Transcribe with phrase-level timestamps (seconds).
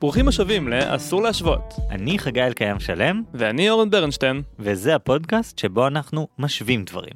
[0.00, 1.74] ברוכים השבים ל"אסור להשוות".
[1.90, 4.42] אני חגי אלקיים שלם, ואני אורן ברנשטיין.
[4.58, 7.12] וזה הפודקאסט שבו אנחנו משווים דברים.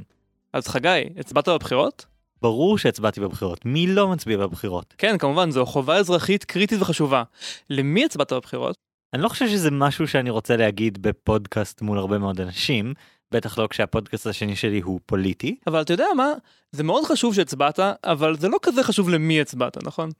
[0.52, 2.06] אז חגי, הצבעת בבחירות?
[2.42, 4.94] ברור שהצבעתי בבחירות, מי לא מצביע בבחירות?
[4.98, 7.22] כן, כמובן, זו חובה אזרחית קריטית וחשובה.
[7.70, 8.76] למי הצבעת בבחירות?
[9.14, 12.94] אני לא חושב שזה משהו שאני רוצה להגיד בפודקאסט מול הרבה מאוד אנשים,
[13.32, 15.56] בטח לא כשהפודקאסט השני שלי הוא פוליטי.
[15.66, 16.32] אבל אתה יודע מה?
[16.72, 20.10] זה מאוד חשוב שהצבעת, אבל זה לא כזה חשוב למי הצבעת, נכון?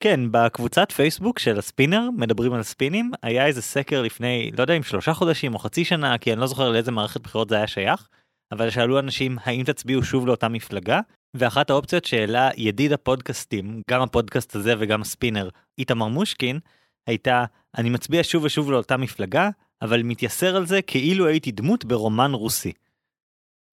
[0.00, 4.82] כן, בקבוצת פייסבוק של הספינר, מדברים על ספינים, היה איזה סקר לפני, לא יודע אם
[4.82, 8.08] שלושה חודשים או חצי שנה, כי אני לא זוכר לאיזה מערכת בחירות זה היה שייך,
[8.52, 11.00] אבל שאלו אנשים האם תצביעו שוב לאותה מפלגה,
[11.34, 16.58] ואחת האופציות שהעלה ידיד הפודקאסטים, גם הפודקאסט הזה וגם הספינר, איתמר מושקין,
[17.06, 17.44] הייתה,
[17.78, 19.50] אני מצביע שוב ושוב לאותה מפלגה,
[19.82, 22.72] אבל מתייסר על זה כאילו הייתי דמות ברומן רוסי.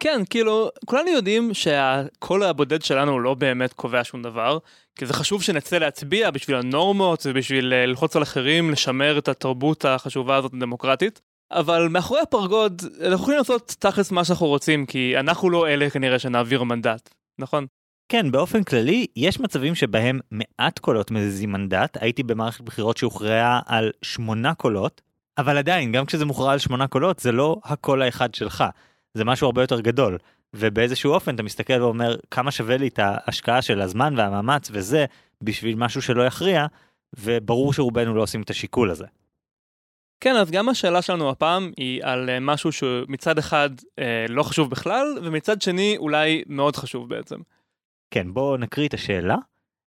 [0.03, 4.57] כן, כאילו, כולנו יודעים שהקול הבודד שלנו לא באמת קובע שום דבר,
[4.95, 9.85] כי זה חשוב שנצא להצביע בשביל הנורמות ובשביל אה, ללחוץ על אחרים, לשמר את התרבות
[9.85, 11.21] החשובה הזאת הדמוקרטית.
[11.51, 16.19] אבל מאחורי הפרגוד, אנחנו יכולים לעשות תכלס מה שאנחנו רוצים, כי אנחנו לא אלה כנראה
[16.19, 17.65] שנעביר מנדט, נכון?
[18.09, 21.97] כן, באופן כללי, יש מצבים שבהם מעט קולות מזיזים מנדט.
[22.01, 25.01] הייתי במערכת בחירות שהוכרעה על שמונה קולות,
[25.37, 28.63] אבל עדיין, גם כשזה מוכרע על שמונה קולות, זה לא הקול האחד שלך.
[29.13, 30.17] זה משהו הרבה יותר גדול.
[30.55, 35.05] ובאיזשהו אופן אתה מסתכל ואומר כמה שווה לי את ההשקעה של הזמן והמאמץ וזה
[35.43, 36.65] בשביל משהו שלא יכריע,
[37.19, 39.05] וברור שרובנו לא עושים את השיקול הזה.
[40.23, 44.69] כן, אז גם השאלה שלנו הפעם היא על אה, משהו שמצד אחד אה, לא חשוב
[44.69, 47.35] בכלל, ומצד שני אולי מאוד חשוב בעצם.
[48.13, 49.35] כן, בואו נקריא את השאלה.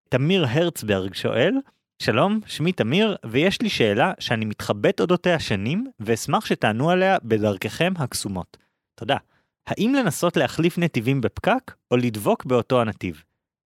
[0.09, 1.55] תמיר הרצברג שואל,
[2.03, 8.57] שלום, שמי תמיר, ויש לי שאלה שאני מתחבט אודותיה שנים, ואשמח שתענו עליה בדרככם הקסומות.
[8.95, 9.17] תודה.
[9.67, 13.23] האם לנסות להחליף נתיבים בפקק, או לדבוק באותו הנתיב?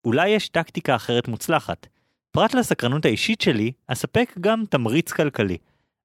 [0.06, 1.88] אולי יש טקטיקה אחרת מוצלחת.
[2.32, 5.58] פרט לסקרנות האישית שלי, אספק גם תמריץ כלכלי.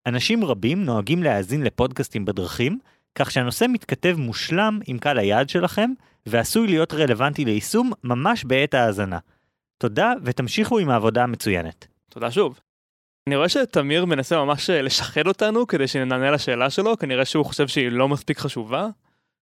[0.06, 2.78] אנשים רבים נוהגים להאזין לפודקאסטים בדרכים,
[3.14, 5.90] כך שהנושא מתכתב מושלם עם קהל היעד שלכם,
[6.26, 9.18] ועשוי להיות רלוונטי ליישום ממש בעת ההאזנה.
[9.78, 11.86] תודה ותמשיכו עם העבודה המצוינת.
[12.08, 12.60] תודה שוב.
[13.28, 17.88] אני רואה שתמיר מנסה ממש לשחד אותנו כדי שנענה לשאלה שלו, כנראה שהוא חושב שהיא
[17.88, 18.88] לא מספיק חשובה.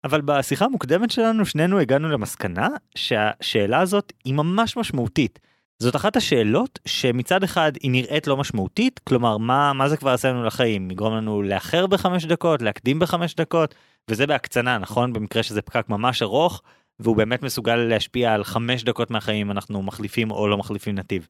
[0.04, 5.38] אבל בשיחה המוקדמת שלנו שנינו הגענו למסקנה שהשאלה הזאת היא ממש משמעותית.
[5.78, 10.28] זאת אחת השאלות שמצד אחד היא נראית לא משמעותית, כלומר מה, מה זה כבר יעשה
[10.28, 13.74] לנו לחיים, יגרום לנו לאחר בחמש דקות, להקדים בחמש דקות,
[14.10, 15.12] וזה בהקצנה, נכון?
[15.12, 16.62] במקרה שזה פקק ממש ארוך,
[17.00, 21.28] והוא באמת מסוגל להשפיע על חמש דקות מהחיים אנחנו מחליפים או לא מחליפים נתיב.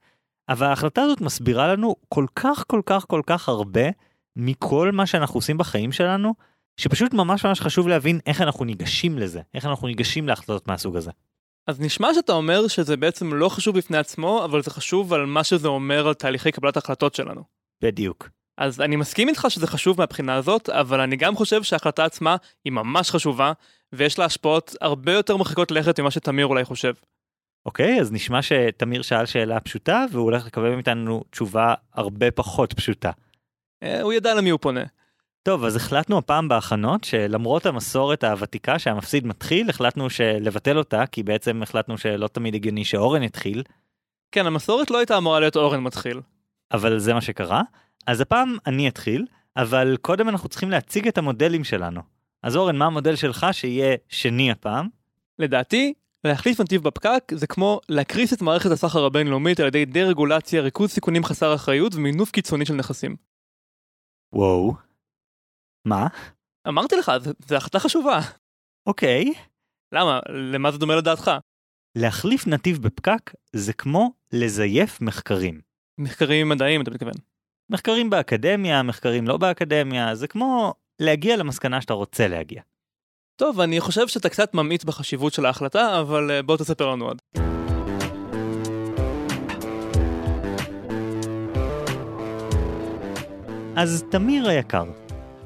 [0.48, 3.90] אבל ההחלטה הזאת מסבירה לנו כל כך כל כך כל כך הרבה
[4.36, 6.34] מכל מה שאנחנו עושים בחיים שלנו,
[6.76, 11.10] שפשוט ממש ממש חשוב להבין איך אנחנו ניגשים לזה, איך אנחנו ניגשים להחלטות מהסוג הזה.
[11.66, 15.44] אז נשמע שאתה אומר שזה בעצם לא חשוב בפני עצמו, אבל זה חשוב על מה
[15.44, 17.42] שזה אומר על תהליכי קבלת החלטות שלנו.
[17.82, 18.28] בדיוק.
[18.58, 22.72] אז אני מסכים איתך שזה חשוב מהבחינה הזאת, אבל אני גם חושב שההחלטה עצמה היא
[22.72, 23.52] ממש חשובה,
[23.92, 26.92] ויש לה השפעות הרבה יותר מרחיקות לכת ממה שתמיר אולי חושב.
[27.66, 33.10] אוקיי, אז נשמע שתמיר שאל שאלה פשוטה, והוא הולך לקבל מאיתנו תשובה הרבה פחות פשוטה.
[33.82, 34.84] אה, הוא ידע למי הוא פונה.
[35.44, 40.06] טוב, אז החלטנו הפעם בהכנות שלמרות המסורת הוותיקה שהמפסיד מתחיל, החלטנו
[40.40, 43.62] לבטל אותה, כי בעצם החלטנו שלא תמיד הגיוני שאורן יתחיל.
[44.32, 46.20] כן, המסורת לא הייתה אמורה להיות אורן מתחיל.
[46.72, 47.62] אבל זה מה שקרה.
[48.06, 52.00] אז הפעם אני אתחיל, אבל קודם אנחנו צריכים להציג את המודלים שלנו.
[52.42, 54.88] אז אורן, מה המודל שלך שיהיה שני הפעם?
[55.38, 55.94] לדעתי,
[56.24, 61.24] להחליף נתיב בפקק זה כמו להקריס את מערכת הסחר הבינלאומית על ידי דה-רגולציה, ריכוז סיכונים
[61.24, 63.16] חסר אחריות ומינוף קיצוני של נכסים.
[64.32, 64.83] וואו.
[65.84, 66.06] מה?
[66.68, 67.12] אמרתי לך,
[67.48, 68.20] זו החלטה חשובה.
[68.86, 69.32] אוקיי.
[69.94, 70.20] למה?
[70.52, 71.30] למה זה דומה לדעתך?
[71.98, 75.60] להחליף נתיב בפקק זה כמו לזייף מחקרים.
[75.98, 77.14] מחקרים מדעיים, אתה מתכוון.
[77.70, 82.62] מחקרים באקדמיה, מחקרים לא באקדמיה, זה כמו להגיע למסקנה שאתה רוצה להגיע.
[83.36, 87.22] טוב, אני חושב שאתה קצת ממעיט בחשיבות של ההחלטה, אבל אה, בוא תספר לנו עוד.
[93.76, 94.84] אז תמיר היקר,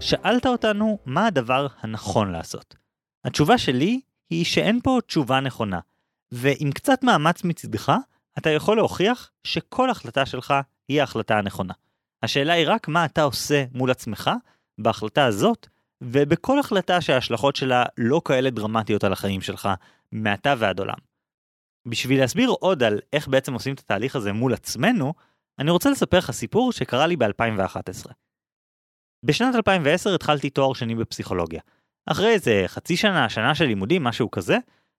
[0.00, 2.76] שאלת אותנו מה הדבר הנכון לעשות.
[3.24, 4.00] התשובה שלי
[4.30, 5.80] היא שאין פה תשובה נכונה,
[6.32, 7.92] ועם קצת מאמץ מצדך,
[8.38, 10.54] אתה יכול להוכיח שכל החלטה שלך
[10.88, 11.74] היא ההחלטה הנכונה.
[12.22, 14.30] השאלה היא רק מה אתה עושה מול עצמך
[14.78, 15.66] בהחלטה הזאת,
[16.00, 19.68] ובכל החלטה שההשלכות שלה לא כאלה דרמטיות על החיים שלך,
[20.12, 20.98] מעתה ועד עולם.
[21.86, 25.14] בשביל להסביר עוד על איך בעצם עושים את התהליך הזה מול עצמנו,
[25.58, 28.27] אני רוצה לספר לך סיפור שקרה לי ב-2011.
[29.24, 31.60] בשנת 2010 התחלתי תואר שני בפסיכולוגיה.
[32.06, 34.58] אחרי איזה חצי שנה, שנה של לימודים, משהו כזה,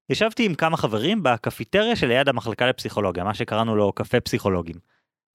[0.09, 4.75] ישבתי עם כמה חברים בקפיטריה שליד המחלקה לפסיכולוגיה, מה שקראנו לו קפה פסיכולוגים.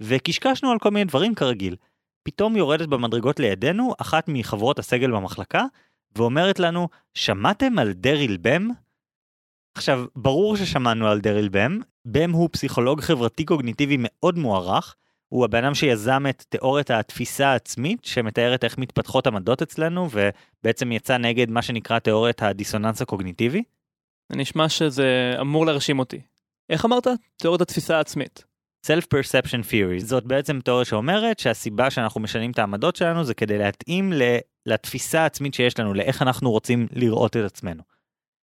[0.02, 1.76] וקשקשנו על כל מיני דברים כרגיל.
[2.22, 5.64] פתאום יורדת במדרגות לידינו אחת מחברות הסגל במחלקה,
[6.16, 8.68] ואומרת לנו, שמעתם על דריל בם?
[9.76, 14.96] עכשיו, ברור ששמענו על דריל בם, בם הוא פסיכולוג חברתי קוגניטיבי מאוד מוערך,
[15.34, 21.16] הוא הבן אדם שיזם את תיאוריית התפיסה העצמית, שמתארת איך מתפתחות עמדות אצלנו, ובעצם יצא
[21.16, 23.62] נגד מה שנקרא תיאוריית הדיסוננס הקוגניטיבי.
[24.28, 26.20] זה נשמע שזה אמור להרשים אותי.
[26.70, 27.06] איך אמרת?
[27.36, 28.44] תיאוריית התפיסה העצמית.
[28.86, 34.12] Self-Perception Theory, זאת בעצם תיאוריה שאומרת שהסיבה שאנחנו משנים את העמדות שלנו זה כדי להתאים
[34.66, 37.82] לתפיסה העצמית שיש לנו, לאיך אנחנו רוצים לראות את עצמנו.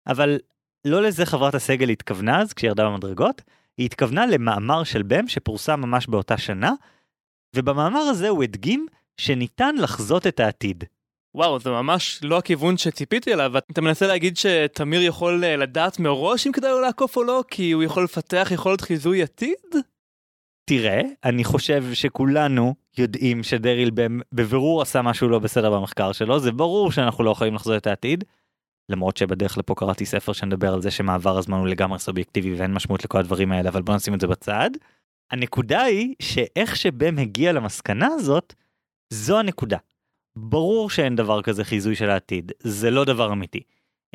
[0.06, 0.38] אבל
[0.85, 3.43] לא לזה חברת הסגל התכוונה אז כשהיא ירדה במדרגות,
[3.78, 6.73] היא התכוונה למאמר של בם שפורסם ממש באותה שנה,
[7.56, 8.87] ובמאמר הזה הוא הדגים
[9.17, 10.84] שניתן לחזות את העתיד.
[11.34, 13.58] וואו, זה ממש לא הכיוון שציפיתי אליו.
[13.58, 17.73] אתה מנסה להגיד שתמיר יכול אה, לדעת מראש אם כדאי לו לעקוף או לא, כי
[17.73, 19.75] הוא יכול לפתח יכולת חיזוי עתיד?
[20.64, 23.90] תראה, אני חושב שכולנו יודעים שדריל
[24.32, 28.25] בבירור עשה משהו לא בסדר במחקר שלו, זה ברור שאנחנו לא יכולים לחזות את העתיד.
[28.88, 33.05] למרות שבדרך לפה קראתי ספר שמדבר על זה שמעבר הזמן הוא לגמרי סובייקטיבי ואין משמעות
[33.05, 34.71] לכל הדברים האלה, אבל בוא נשים את זה בצד.
[35.31, 38.55] הנקודה היא שאיך שבם הגיע למסקנה הזאת,
[39.12, 39.79] זו הנקודה.
[40.38, 43.61] ברור שאין דבר כזה חיזוי של העתיד, זה לא דבר אמיתי.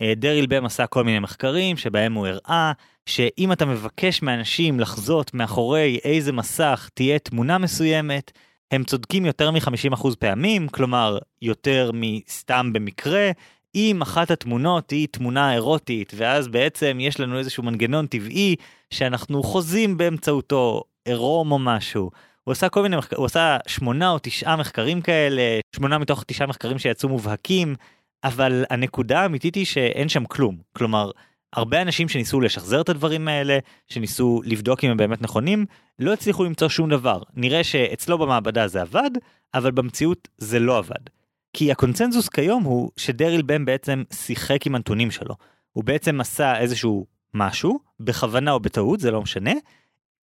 [0.01, 2.71] אה, דריל בם עשה כל מיני מחקרים שבהם הוא הראה
[3.05, 8.31] שאם אתה מבקש מאנשים לחזות מאחורי איזה מסך תהיה תמונה מסוימת,
[8.71, 13.31] הם צודקים יותר מ-50% פעמים, כלומר יותר מסתם במקרה,
[13.75, 18.55] אם אחת התמונות היא תמונה אירוטית, ואז בעצם יש לנו איזשהו מנגנון טבעי
[18.89, 22.11] שאנחנו חוזים באמצעותו עירום או משהו.
[22.43, 26.47] הוא עשה כל מיני מחקרים, הוא עשה שמונה או תשעה מחקרים כאלה, שמונה מתוך תשעה
[26.47, 27.75] מחקרים שיצאו מובהקים,
[28.23, 30.57] אבל הנקודה האמיתית היא שאין שם כלום.
[30.73, 31.11] כלומר,
[31.53, 35.65] הרבה אנשים שניסו לשחזר את הדברים האלה, שניסו לבדוק אם הם באמת נכונים,
[35.99, 37.21] לא הצליחו למצוא שום דבר.
[37.35, 39.11] נראה שאצלו במעבדה זה עבד,
[39.53, 41.20] אבל במציאות זה לא עבד.
[41.53, 45.35] כי הקונצנזוס כיום הוא שדריל בן בעצם שיחק עם הנתונים שלו.
[45.71, 49.51] הוא בעצם עשה איזשהו משהו, בכוונה או בטעות, זה לא משנה,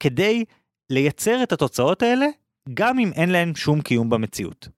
[0.01, 0.45] כדי
[0.91, 2.27] לייצר את התוצאות האלה,
[2.75, 4.69] גם אם אין להן שום קיום במציאות.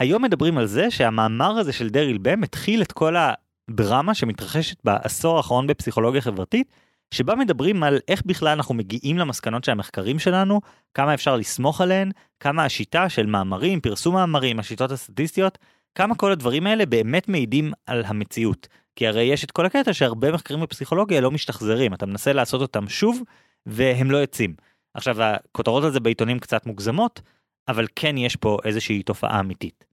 [0.00, 5.36] היום מדברים על זה שהמאמר הזה של דריל בם התחיל את כל הדרמה שמתרחשת בעשור
[5.36, 6.70] האחרון בפסיכולוגיה חברתית,
[7.14, 10.60] שבה מדברים על איך בכלל אנחנו מגיעים למסקנות של המחקרים שלנו,
[10.94, 12.10] כמה אפשר לסמוך עליהן,
[12.40, 15.58] כמה השיטה של מאמרים, פרסום מאמרים, השיטות הסטטיסטיות,
[15.94, 18.68] כמה כל הדברים האלה באמת מעידים על המציאות.
[18.96, 22.88] כי הרי יש את כל הקטע שהרבה מחקרים בפסיכולוגיה לא משתחזרים, אתה מנסה לעשות אותם
[22.88, 23.22] שוב,
[23.66, 24.54] והם לא יוצאים.
[24.94, 27.20] עכשיו, הכותרות על זה בעיתונים קצת מוגזמות,
[27.68, 29.84] אבל כן יש פה איזושהי תופעה אמיתית.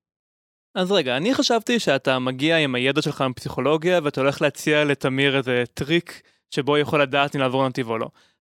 [0.76, 5.64] אז רגע, אני חשבתי שאתה מגיע עם הידע שלך מפסיכולוגיה ואתה הולך להציע לתמיר איזה
[5.74, 6.22] טריק
[6.54, 8.08] שבו יכול לדעת אם לעבור נתיב או לא.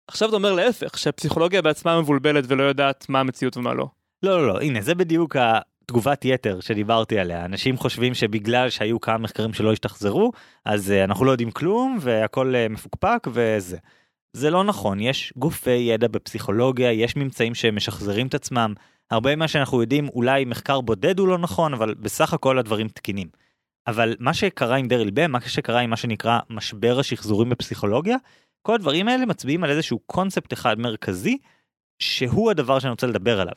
[0.08, 3.87] עכשיו אתה אומר להפך, שהפסיכולוגיה בעצמה מבולבלת ולא יודעת מה המציאות ומה לא.
[4.23, 7.44] לא, לא, לא, הנה, זה בדיוק התגובת יתר שדיברתי עליה.
[7.44, 10.32] אנשים חושבים שבגלל שהיו כמה מחקרים שלא השתחזרו,
[10.64, 13.76] אז uh, אנחנו לא יודעים כלום והכל uh, מפוקפק וזה.
[14.32, 18.75] זה לא נכון, יש גופי ידע בפסיכולוגיה, יש ממצאים שמשחזרים את עצמם.
[19.11, 23.29] הרבה ממה שאנחנו יודעים, אולי מחקר בודד הוא לא נכון, אבל בסך הכל הדברים תקינים.
[23.87, 28.16] אבל מה שקרה עם דריל בם, מה שקרה עם מה שנקרא משבר השחזורים בפסיכולוגיה,
[28.62, 31.38] כל הדברים האלה מצביעים על איזשהו קונספט אחד מרכזי,
[31.99, 33.54] שהוא הדבר שאני רוצה לדבר עליו.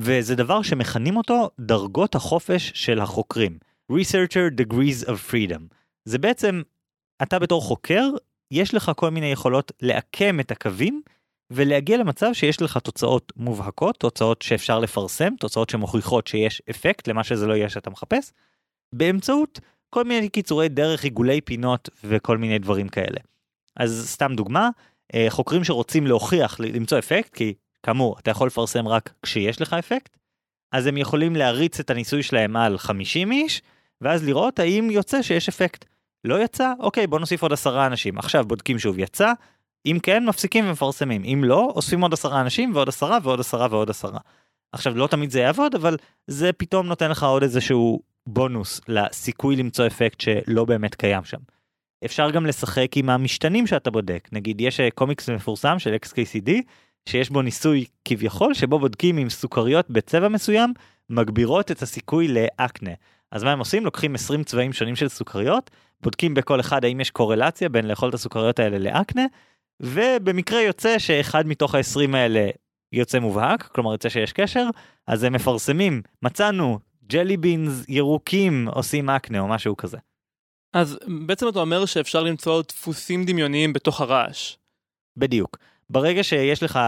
[0.00, 3.58] וזה דבר שמכנים אותו דרגות החופש של החוקרים.
[3.92, 5.62] Researcher Degrees of Freedom.
[6.04, 6.62] זה בעצם,
[7.22, 8.04] אתה בתור חוקר,
[8.50, 11.02] יש לך כל מיני יכולות לעקם את הקווים
[11.50, 17.46] ולהגיע למצב שיש לך תוצאות מובהקות, תוצאות שאפשר לפרסם, תוצאות שמוכיחות שיש אפקט למה שזה
[17.46, 18.32] לא יהיה שאתה מחפש,
[18.92, 23.20] באמצעות כל מיני קיצורי דרך, עיגולי פינות וכל מיני דברים כאלה.
[23.76, 24.68] אז סתם דוגמה,
[25.14, 30.16] אה, חוקרים שרוצים להוכיח, למצוא אפקט, כי כאמור, אתה יכול לפרסם רק כשיש לך אפקט,
[30.72, 33.62] אז הם יכולים להריץ את הניסוי שלהם על 50 איש,
[34.00, 35.84] ואז לראות האם יוצא שיש אפקט.
[36.24, 36.72] לא יצא?
[36.78, 38.18] אוקיי, בוא נוסיף עוד עשרה אנשים.
[38.18, 39.32] עכשיו בודקים שוב יצא,
[39.86, 41.24] אם כן, מפסיקים ומפרסמים.
[41.24, 44.18] אם לא, אוספים עוד עשרה אנשים ועוד עשרה ועוד עשרה ועוד עשרה.
[44.72, 49.86] עכשיו, לא תמיד זה יעבוד, אבל זה פתאום נותן לך עוד איזשהו בונוס לסיכוי למצוא
[49.86, 51.38] אפקט שלא באמת קיים שם.
[52.04, 54.28] אפשר גם לשחק עם המשתנים שאתה בודק.
[54.32, 56.50] נגיד, יש אה, קומיקס מפורסם של XKCD,
[57.08, 60.72] שיש בו ניסוי כביכול, שבו בודקים אם סוכריות בצבע מסוים
[61.10, 62.90] מגבירות את הסיכוי לאקנה.
[63.32, 63.84] אז מה הם עושים?
[63.84, 65.70] לוקחים 20 צבעים שונים של סוכריות,
[66.02, 69.26] בודקים בכל אחד האם יש קורלציה בין לאכול את הסוכריות האלה לאקנה,
[69.80, 72.48] ובמקרה יוצא שאחד מתוך ה-20 האלה
[72.92, 74.66] יוצא מובהק, כלומר יוצא שיש קשר,
[75.06, 76.78] אז הם מפרסמים, מצאנו
[77.10, 79.98] ג'לי בינס ירוקים עושים אקנה או משהו כזה.
[80.72, 84.56] אז בעצם אתה אומר שאפשר למצוא דפוסים דמיוניים בתוך הרעש.
[85.16, 85.58] בדיוק.
[85.90, 86.78] ברגע שיש לך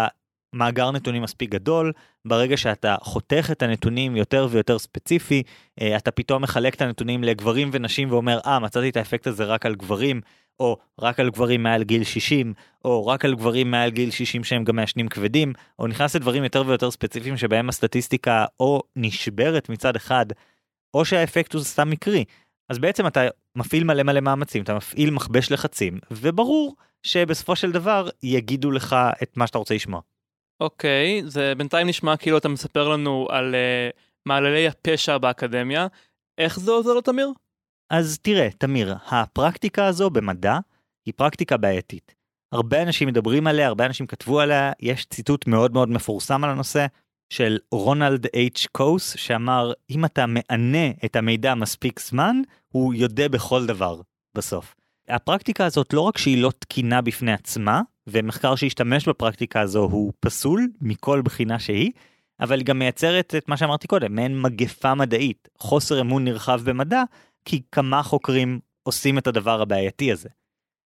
[0.54, 1.92] מאגר נתונים מספיק גדול,
[2.24, 5.42] ברגע שאתה חותך את הנתונים יותר ויותר ספציפי,
[5.80, 9.66] אה, אתה פתאום מחלק את הנתונים לגברים ונשים ואומר, אה, מצאתי את האפקט הזה רק
[9.66, 10.20] על גברים,
[10.60, 12.54] או רק על גברים מעל גיל 60,
[12.84, 16.62] או רק על גברים מעל גיל 60 שהם גם מעשנים כבדים, או נכנס לדברים יותר
[16.66, 20.26] ויותר ספציפיים שבהם הסטטיסטיקה או נשברת מצד אחד,
[20.94, 22.24] או שהאפקט הוא סתם מקרי.
[22.68, 23.20] אז בעצם אתה
[23.56, 29.36] מפעיל מלא מלא מאמצים, אתה מפעיל מכבש לחצים, וברור שבסופו של דבר יגידו לך את
[29.36, 30.00] מה שאתה רוצה לשמוע.
[30.60, 35.86] אוקיי, זה בינתיים נשמע כאילו אתה מספר לנו על uh, מעללי הפשע באקדמיה.
[36.38, 37.32] איך זה עוזר לו, תמיר?
[37.92, 40.58] אז תראה, תמיר, הפרקטיקה הזו במדע
[41.06, 42.14] היא פרקטיקה בעייתית.
[42.52, 46.86] הרבה אנשים מדברים עליה, הרבה אנשים כתבו עליה, יש ציטוט מאוד מאוד מפורסם על הנושא
[47.30, 52.36] של רונלד אייץ' קוס, שאמר, אם אתה מענה את המידע מספיק זמן,
[52.68, 54.00] הוא יודע בכל דבר
[54.34, 54.74] בסוף.
[55.08, 60.68] הפרקטיקה הזאת לא רק שהיא לא תקינה בפני עצמה, ומחקר שהשתמש בפרקטיקה הזו הוא פסול
[60.80, 61.90] מכל בחינה שהיא,
[62.40, 67.02] אבל היא גם מייצרת את מה שאמרתי קודם, מעין מגפה מדעית, חוסר אמון נרחב במדע,
[67.44, 70.28] כי כמה חוקרים עושים את הדבר הבעייתי הזה.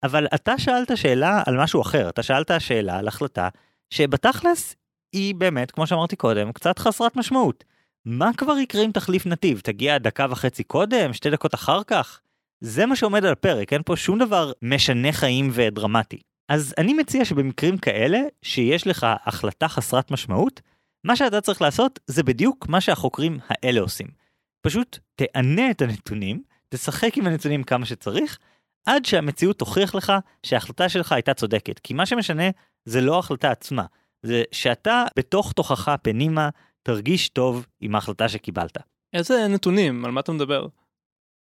[0.03, 3.49] אבל אתה שאלת שאלה על משהו אחר, אתה שאלת שאלה על החלטה
[3.91, 4.77] שבתכלס
[5.13, 7.65] היא באמת, כמו שאמרתי קודם, קצת חסרת משמעות.
[8.05, 9.61] מה כבר יקרה אם תחליף נתיב?
[9.61, 11.13] תגיע דקה וחצי קודם?
[11.13, 12.21] שתי דקות אחר כך?
[12.61, 16.19] זה מה שעומד על הפרק, אין פה שום דבר משנה חיים ודרמטי.
[16.49, 20.61] אז אני מציע שבמקרים כאלה, שיש לך החלטה חסרת משמעות,
[21.05, 24.24] מה שאתה צריך לעשות זה בדיוק מה שהחוקרים האלה עושים.
[24.65, 28.39] פשוט תענה את הנתונים, תשחק עם הנתונים כמה שצריך,
[28.87, 31.79] עד שהמציאות תוכיח לך שההחלטה שלך הייתה צודקת.
[31.79, 32.51] כי מה שמשנה
[32.85, 33.85] זה לא ההחלטה עצמה,
[34.23, 36.49] זה שאתה בתוך תוכך פנימה
[36.83, 38.79] תרגיש טוב עם ההחלטה שקיבלת.
[39.13, 40.05] איזה נתונים?
[40.05, 40.67] על מה אתה מדבר?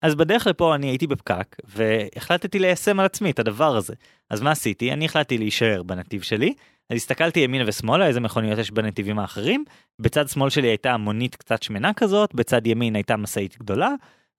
[0.02, 3.94] אז בדרך לפה אני הייתי בפקק, והחלטתי ליישם על עצמי את הדבר הזה.
[4.30, 4.92] אז מה עשיתי?
[4.92, 6.54] אני החלטתי להישאר בנתיב שלי,
[6.90, 9.64] אז הסתכלתי ימינה ושמאלה איזה מכוניות יש בנתיבים האחרים,
[9.98, 13.90] בצד שמאל שלי הייתה מונית קצת שמנה כזאת, בצד ימין הייתה משאית גדולה,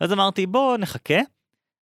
[0.01, 1.19] ואז אמרתי בוא נחכה,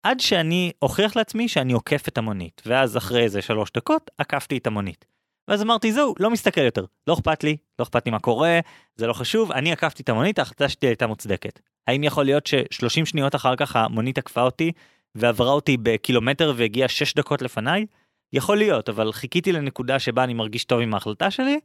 [0.02, 4.66] עד שאני אוכיח לעצמי שאני עוקף את המונית, ואז אחרי איזה שלוש דקות עקפתי את
[4.66, 5.04] המונית.
[5.48, 8.60] ואז אמרתי זהו, לא מסתכל יותר, לא אכפת לי, לא אכפת לי מה קורה,
[8.96, 11.60] זה לא חשוב, אני עקפתי את המונית, ההחלטה שלי הייתה מוצדקת.
[11.86, 14.72] האם יכול להיות ש-30 שניות אחר כך המונית עקפה אותי
[15.14, 17.86] ועברה אותי בקילומטר והגיעה 6 דקות לפניי?
[18.34, 21.60] יכול להיות, אבל חיכיתי לנקודה שבה אני מרגיש טוב עם ההחלטה שלי,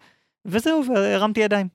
[0.46, 1.68] וזהו, והרמתי ידיים.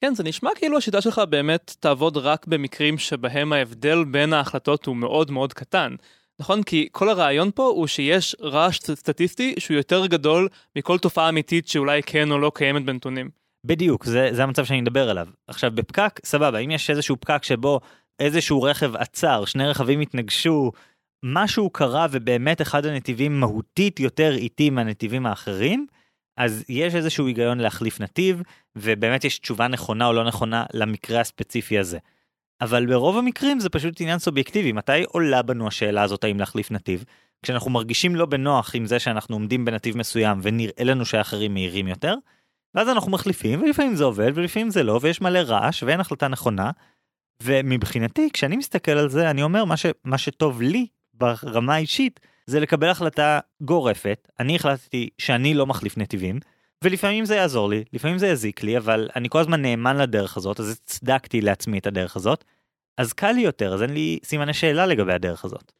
[0.00, 4.96] כן, זה נשמע כאילו השיטה שלך באמת תעבוד רק במקרים שבהם ההבדל בין ההחלטות הוא
[4.96, 5.94] מאוד מאוד קטן.
[6.40, 6.62] נכון?
[6.62, 12.02] כי כל הרעיון פה הוא שיש רעש סטטיסטי שהוא יותר גדול מכל תופעה אמיתית שאולי
[12.02, 13.30] כן או לא קיימת בנתונים.
[13.64, 15.26] בדיוק, זה, זה המצב שאני מדבר עליו.
[15.48, 17.80] עכשיו, בפקק, סבבה, אם יש איזשהו פקק שבו
[18.18, 20.72] איזשהו רכב עצר, שני רכבים התנגשו,
[21.22, 25.86] משהו קרה ובאמת אחד הנתיבים מהותית יותר איטי מהנתיבים האחרים,
[26.36, 28.42] אז יש איזשהו היגיון להחליף נתיב,
[28.76, 31.98] ובאמת יש תשובה נכונה או לא נכונה למקרה הספציפי הזה.
[32.60, 37.04] אבל ברוב המקרים זה פשוט עניין סובייקטיבי, מתי עולה בנו השאלה הזאת האם להחליף נתיב?
[37.42, 42.14] כשאנחנו מרגישים לא בנוח עם זה שאנחנו עומדים בנתיב מסוים ונראה לנו שאחרים מהירים יותר,
[42.74, 46.70] ואז אנחנו מחליפים ולפעמים זה עובד ולפעמים זה לא ויש מלא רעש ואין החלטה נכונה.
[47.42, 50.86] ומבחינתי כשאני מסתכל על זה אני אומר מה, ש, מה שטוב לי
[51.18, 56.40] ברמה האישית זה לקבל החלטה גורפת אני החלטתי שאני לא מחליף נתיבים
[56.84, 60.60] ולפעמים זה יעזור לי לפעמים זה יזיק לי אבל אני כל הזמן נאמן לדרך הזאת
[60.60, 62.44] אז הצדקתי לעצמי את הדרך הזאת
[62.98, 65.72] אז קל לי יותר אז אין לי סימני שאלה לגבי הדרך הזאת.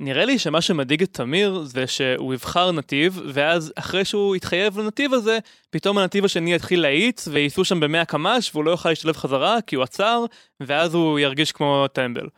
[0.00, 5.14] נראה לי שמה שמדאיג את תמיר זה שהוא יבחר נתיב, ואז אחרי שהוא יתחייב לנתיב
[5.14, 5.38] הזה,
[5.70, 9.76] פתאום הנתיב השני יתחיל להאיץ, וייסעו שם במאה קמ"ש, והוא לא יוכל להשתלב חזרה, כי
[9.76, 10.24] הוא עצר,
[10.60, 12.28] ואז הוא ירגיש כמו טמבל.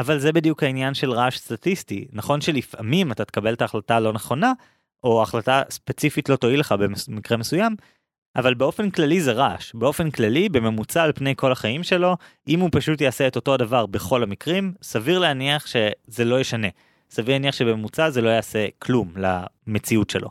[0.00, 2.08] אבל זה בדיוק העניין של רעש סטטיסטי.
[2.12, 4.52] נכון שלפעמים אתה תקבל את ההחלטה הלא נכונה,
[5.04, 6.74] או החלטה ספציפית לא תועיל לך
[7.08, 7.76] במקרה מסוים,
[8.36, 9.74] אבל באופן כללי זה רעש.
[9.74, 12.16] באופן כללי, בממוצע על פני כל החיים שלו,
[12.48, 16.68] אם הוא פשוט יעשה את אותו הדבר בכל המקרים, סביר להניח שזה לא ישנה.
[17.10, 20.28] סביר להניח שבממוצע זה לא יעשה כלום למציאות שלו.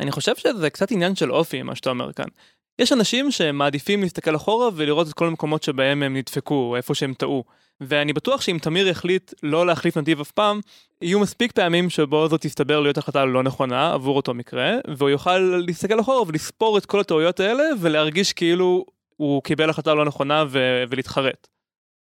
[0.00, 2.28] אני חושב שזה קצת עניין של אופי, מה שאתה אומר כאן.
[2.78, 7.44] יש אנשים שמעדיפים להסתכל אחורה ולראות את כל המקומות שבהם הם נדפקו, איפה שהם טעו.
[7.80, 10.60] ואני בטוח שאם תמיר יחליט לא להחליף נתיב אף פעם,
[11.02, 15.38] יהיו מספיק פעמים שבו זאת תסתבר להיות החלטה לא נכונה עבור אותו מקרה, והוא יוכל
[15.38, 18.84] להסתכל אחורה ולספור את כל הטעויות האלה ולהרגיש כאילו
[19.16, 21.48] הוא קיבל החלטה לא נכונה ו- ולהתחרט.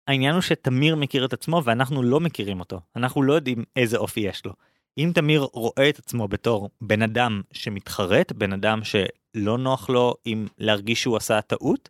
[0.08, 2.80] העניין הוא שתמיר מכיר את עצמו ואנחנו לא מכירים אותו.
[2.96, 4.52] אנחנו לא יודעים איזה אופי יש לו.
[4.98, 10.46] אם תמיר רואה את עצמו בתור בן אדם שמתחרט, בן אדם שלא נוח לו אם
[10.58, 11.88] להרגיש שהוא עשה טעות,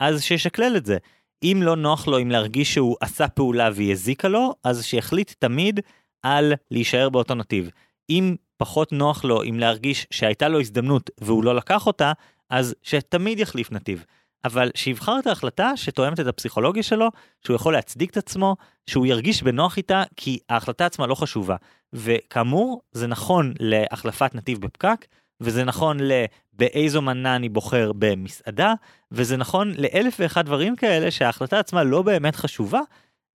[0.00, 0.96] אז שישקלל את זה.
[1.42, 5.80] אם לא נוח לו אם להרגיש שהוא עשה פעולה והיא הזיקה לו, אז שיחליט תמיד
[6.22, 7.70] על להישאר באותו נתיב.
[8.10, 12.12] אם פחות נוח לו אם להרגיש שהייתה לו הזדמנות והוא לא לקח אותה,
[12.50, 14.04] אז שתמיד יחליף נתיב.
[14.44, 17.08] אבל שיבחר את ההחלטה שתואמת את הפסיכולוגיה שלו,
[17.44, 21.56] שהוא יכול להצדיק את עצמו, שהוא ירגיש בנוח איתה, כי ההחלטה עצמה לא חשובה.
[21.92, 25.06] וכאמור, זה נכון להחלפת נתיב בפקק,
[25.40, 28.74] וזה נכון לבאיזו מנה אני בוחר במסעדה,
[29.12, 32.80] וזה נכון לאלף ואחד דברים כאלה שההחלטה עצמה לא באמת חשובה,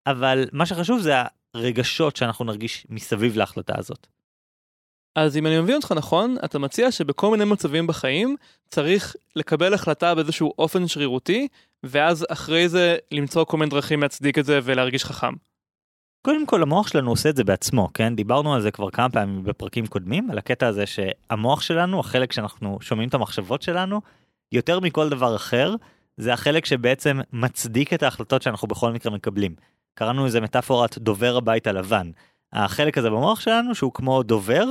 [0.07, 1.13] אבל מה שחשוב זה
[1.53, 4.07] הרגשות שאנחנו נרגיש מסביב להחלטה הזאת.
[5.15, 8.35] אז אם אני מבין אותך נכון, אתה מציע שבכל מיני מצבים בחיים
[8.69, 11.47] צריך לקבל החלטה באיזשהו אופן שרירותי,
[11.83, 15.33] ואז אחרי זה למצוא כל מיני דרכים להצדיק את זה ולהרגיש חכם.
[16.21, 18.15] קודם כל המוח שלנו עושה את זה בעצמו, כן?
[18.15, 22.77] דיברנו על זה כבר כמה פעמים בפרקים קודמים, על הקטע הזה שהמוח שלנו, החלק שאנחנו
[22.81, 24.01] שומעים את המחשבות שלנו,
[24.51, 25.75] יותר מכל דבר אחר,
[26.17, 29.55] זה החלק שבעצם מצדיק את ההחלטות שאנחנו בכל מקרה מקבלים.
[29.93, 32.11] קראנו לזה מטאפורת דובר הבית הלבן.
[32.53, 34.65] החלק הזה במוח שלנו שהוא כמו דובר,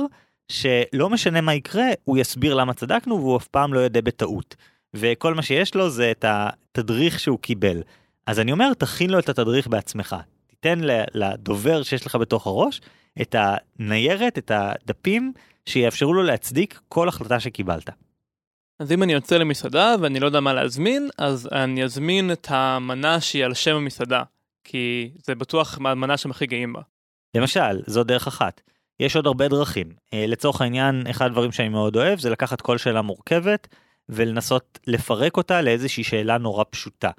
[0.51, 4.55] שלא משנה מה יקרה, הוא יסביר למה צדקנו והוא אף פעם לא יודע בטעות.
[4.93, 7.81] וכל מה שיש לו זה את התדריך שהוא קיבל.
[8.27, 10.15] אז אני אומר, תכין לו את התדריך בעצמך.
[10.47, 10.79] תיתן
[11.13, 12.81] לדובר שיש לך בתוך הראש
[13.21, 15.33] את הניירת, את הדפים,
[15.65, 17.89] שיאפשרו לו להצדיק כל החלטה שקיבלת.
[18.79, 23.21] אז אם אני יוצא למסעדה ואני לא יודע מה להזמין, אז אני אזמין את המנה
[23.21, 24.23] שהיא על שם המסעדה,
[24.63, 26.81] כי זה בטוח המנה שהם הכי גאים בה.
[27.35, 28.61] למשל, זו דרך אחת.
[29.01, 29.87] יש עוד הרבה דרכים.
[30.13, 33.67] אה, לצורך העניין, אחד הדברים שאני מאוד אוהב זה לקחת כל שאלה מורכבת
[34.09, 37.09] ולנסות לפרק אותה לאיזושהי שאלה נורא פשוטה.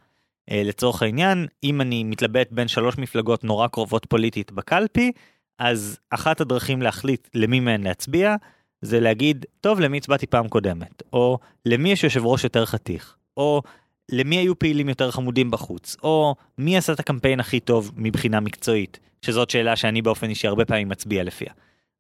[0.51, 5.13] אה, לצורך העניין, אם אני מתלבט בין שלוש מפלגות נורא קרובות פוליטית בקלפי,
[5.59, 8.37] אז אחת הדרכים להחליט למי מהן להצביע,
[8.83, 13.63] זה להגיד, טוב, למי הצבעתי פעם קודמת, או למי יש יושב ראש יותר חתיך, או
[14.13, 18.99] למי היו פעילים יותר חמודים בחוץ, או מי עשה את הקמפיין הכי טוב מבחינה מקצועית,
[19.23, 21.53] שזאת שאלה שאני באופן אישי הרבה פעמים מצביע לפיה.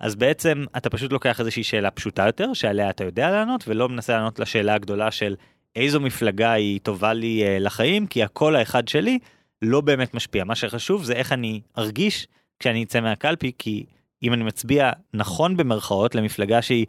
[0.02, 4.17] אז בעצם אתה פשוט לוקח איזושהי שאלה פשוטה יותר, שעליה אתה יודע לענות, ולא מנסה
[4.17, 5.34] לענות לשאלה הגדולה של
[5.76, 9.19] איזו מפלגה היא טובה לי uh, לחיים, כי הקול האחד שלי
[9.62, 10.45] לא באמת משפיע.
[10.45, 12.26] מה שחשוב זה איך אני ארגיש
[12.58, 13.84] כשאני אצא מהקלפי, כי
[14.23, 16.86] אם אני מצביע נכון במרכאות למפלגה שהיא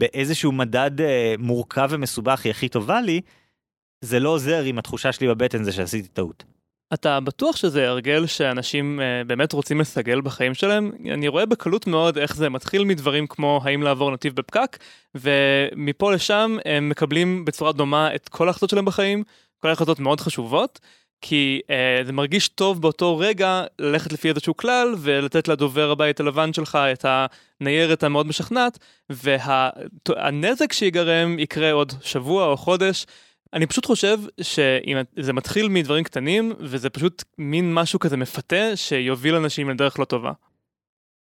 [0.00, 1.04] באיזשהו מדד uh,
[1.38, 3.20] מורכב ומסובך היא הכי טובה לי,
[4.00, 6.53] זה לא עוזר אם התחושה שלי בבטן זה שעשיתי טעות.
[6.92, 10.90] אתה בטוח שזה הרגל שאנשים uh, באמת רוצים לסגל בחיים שלהם?
[11.12, 14.78] אני רואה בקלות מאוד איך זה מתחיל מדברים כמו האם לעבור נתיב בפקק,
[15.14, 19.22] ומפה לשם הם מקבלים בצורה דומה את כל ההחלטות שלהם בחיים,
[19.60, 20.80] כל ההחלטות מאוד חשובות,
[21.20, 26.52] כי uh, זה מרגיש טוב באותו רגע ללכת לפי איזשהו כלל ולתת לדובר הבית הלבן
[26.52, 27.06] שלך את
[27.60, 28.78] הניירת המאוד משכנעת,
[29.10, 33.06] והנזק שיגרם יקרה עוד שבוע או חודש.
[33.54, 39.34] אני פשוט חושב שאם זה מתחיל מדברים קטנים וזה פשוט מין משהו כזה מפתה שיוביל
[39.34, 40.32] אנשים לדרך לא טובה.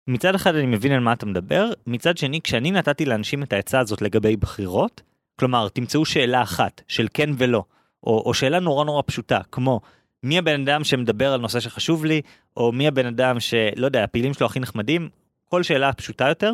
[0.08, 3.80] מצד אחד אני מבין על מה אתה מדבר, מצד שני כשאני נתתי לאנשים את העצה
[3.80, 5.02] הזאת לגבי בחירות,
[5.38, 7.64] כלומר תמצאו שאלה אחת של כן ולא,
[8.04, 9.80] או, או שאלה נורא נורא פשוטה כמו
[10.22, 12.22] מי הבן אדם שמדבר על נושא שחשוב לי,
[12.56, 15.08] או מי הבן אדם שלא יודע הפעילים שלו הכי נחמדים,
[15.44, 16.52] כל שאלה פשוטה יותר.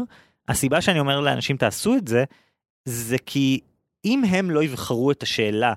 [0.48, 2.24] הסיבה שאני אומר לאנשים תעשו את זה,
[2.84, 3.60] זה כי
[4.06, 5.72] אם הם לא יבחרו את השאלה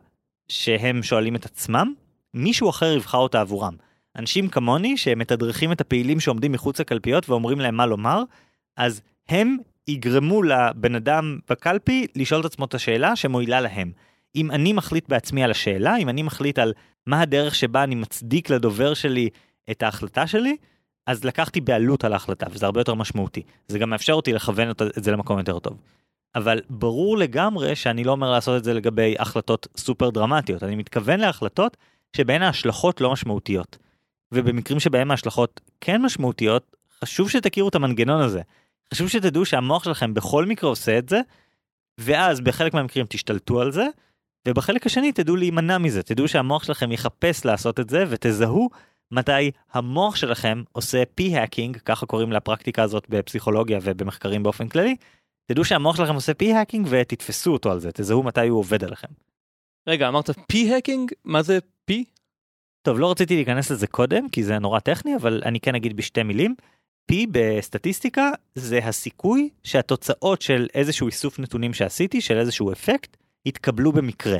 [0.48, 1.94] שהם שואלים את עצמם,
[2.34, 3.74] מישהו אחר יבחר אותה עבורם.
[4.15, 8.24] אנשים כמוני שמתדרכים את הפעילים שעומדים מחוץ לקלפיות ואומרים להם מה לומר,
[8.78, 13.92] אז הם יגרמו לבן אדם בקלפי לשאול את עצמו את השאלה שמועילה להם.
[14.36, 16.74] אם אני מחליט בעצמי על השאלה, אם אני מחליט על
[17.08, 19.30] מה הדרך שבה אני מצדיק לדובר שלי
[19.72, 20.58] את ההחלטה שלי,
[21.08, 23.42] אז לקחתי בעלות על ההחלטה, וזה הרבה יותר משמעותי.
[23.68, 25.78] זה גם מאפשר אותי לכוון את זה למקום יותר טוב.
[26.36, 31.20] אבל ברור לגמרי שאני לא אומר לעשות את זה לגבי החלטות סופר דרמטיות, אני מתכוון
[31.20, 31.78] להחלטות
[32.15, 33.78] שבהן ההשלכות לא משמעותיות.
[34.32, 38.42] ובמקרים שבהם ההשלכות כן משמעותיות, חשוב שתכירו את המנגנון הזה.
[38.94, 41.20] חשוב שתדעו שהמוח שלכם בכל מקרה עושה את זה,
[41.98, 43.88] ואז בחלק מהמקרים תשתלטו על זה,
[44.48, 48.70] ובחלק השני תדעו להימנע מזה, תדעו שהמוח שלכם יחפש לעשות את זה, ותזהו
[49.12, 54.96] מתי המוח שלכם עושה p-hacking, ככה קוראים לפרקטיקה הזאת בפסיכולוגיה ובמחקרים באופן כללי,
[55.49, 59.07] תדעו שהמוח שלכם עושה p-hacking ותתפסו אותו על זה, תזהו מתי הוא עובד עליכם.
[59.88, 61.12] רגע, אמרת p-hacking?
[61.23, 62.06] מה זה p?
[62.81, 66.23] טוב, לא רציתי להיכנס לזה קודם, כי זה נורא טכני, אבל אני כן אגיד בשתי
[66.23, 66.55] מילים.
[67.06, 74.38] p בסטטיסטיקה זה הסיכוי שהתוצאות של איזשהו איסוף נתונים שעשיתי, של איזשהו אפקט, יתקבלו במקרה.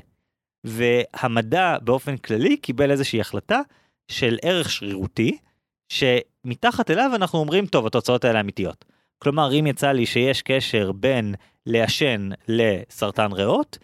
[0.64, 3.60] והמדע באופן כללי קיבל איזושהי החלטה
[4.08, 5.38] של ערך שרירותי,
[5.90, 8.86] שמתחת אליו אנחנו אומרים, טוב, התוצאות האלה אמיתיות.
[9.20, 13.78] כלומר, אם יצא לי שיש קשר בין לעשן לסרטן ריאות,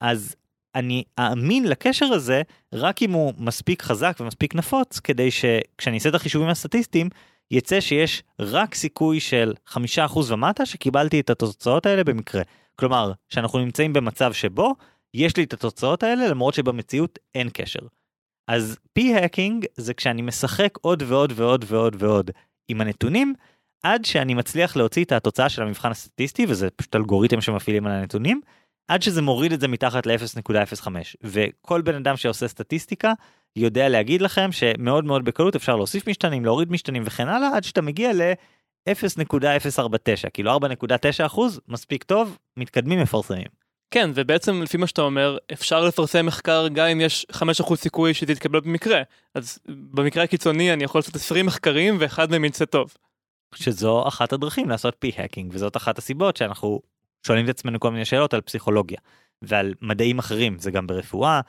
[0.00, 0.36] אז
[0.74, 6.14] אני אאמין לקשר הזה רק אם הוא מספיק חזק ומספיק נפוץ, כדי שכשאני אעשה את
[6.14, 7.08] החישובים הסטטיסטיים,
[7.50, 9.78] יצא שיש רק סיכוי של 5%
[10.28, 12.42] ומטה שקיבלתי את התוצאות האלה במקרה.
[12.76, 14.74] כלומר, שאנחנו נמצאים במצב שבו
[15.14, 17.80] יש לי את התוצאות האלה למרות שבמציאות אין קשר.
[18.48, 22.30] אז פי-הקינג זה כשאני משחק עוד ועוד ועוד ועוד ועוד
[22.68, 23.34] עם הנתונים,
[23.82, 28.40] עד שאני מצליח להוציא את התוצאה של המבחן הסטטיסטי, וזה פשוט אלגוריתם שמפעילים על הנתונים,
[28.88, 30.88] עד שזה מוריד את זה מתחת ל-0.05.
[31.22, 33.12] וכל בן אדם שעושה סטטיסטיקה
[33.56, 37.82] יודע להגיד לכם שמאוד מאוד בקלות אפשר להוסיף משתנים, להוריד משתנים וכן הלאה, עד שאתה
[37.82, 43.46] מגיע ל-0.049, כאילו 4.9 אחוז, מספיק טוב, מתקדמים מפרסמים.
[43.90, 48.60] כן, ובעצם לפי מה שאתה אומר, אפשר לפרסם מחקר גם אם יש 5% סיכוי שתתקבל
[48.60, 49.02] במקרה.
[49.34, 52.94] אז במקרה הקיצוני אני יכול לעשות 20 מחקרים ואחד מהם יצא טוב.
[53.54, 56.80] שזו אחת הדרכים לעשות p-hacking, וזאת אחת הסיבות שאנחנו
[57.26, 58.98] שואלים את עצמנו כל מיני שאלות על פסיכולוגיה
[59.42, 61.40] ועל מדעים אחרים, זה גם ברפואה,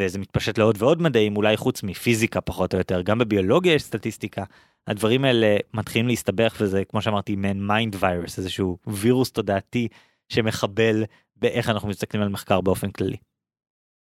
[0.00, 4.44] וזה מתפשט לעוד ועוד מדעים, אולי חוץ מפיזיקה פחות או יותר, גם בביולוגיה יש סטטיסטיקה.
[4.86, 9.88] הדברים האלה מתחילים להסתבך וזה כמו שאמרתי מעין mind virus, איזשהו וירוס תודעתי
[10.28, 11.04] שמחבל
[11.36, 13.16] באיך אנחנו מסתכלים על מחקר באופן כללי.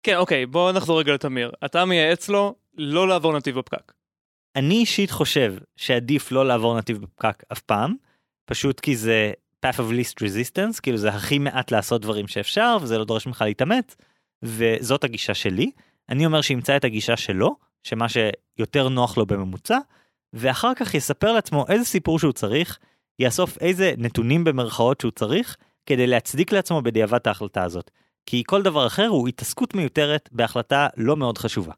[0.03, 1.53] כן, אוקיי, בוא נחזור רגע לתמיר.
[1.65, 3.93] אתה מייעץ לו לא לעבור נתיב בפקק.
[4.57, 7.95] אני אישית חושב שעדיף לא לעבור נתיב בפקק אף פעם,
[8.45, 9.33] פשוט כי זה
[9.67, 13.43] path of least resistance, כאילו זה הכי מעט לעשות דברים שאפשר וזה לא דורש ממך
[13.47, 13.97] להתאמץ,
[14.43, 15.71] וזאת הגישה שלי.
[16.09, 19.79] אני אומר שימצא את הגישה שלו, שמה שיותר נוח לו בממוצע,
[20.33, 22.79] ואחר כך יספר לעצמו איזה סיפור שהוא צריך,
[23.19, 27.91] יאסוף איזה נתונים במרכאות שהוא צריך, כדי להצדיק לעצמו בדיעבד ההחלטה הזאת.
[28.27, 31.73] כי כל דבר אחר הוא התעסקות מיותרת בהחלטה לא מאוד חשובה.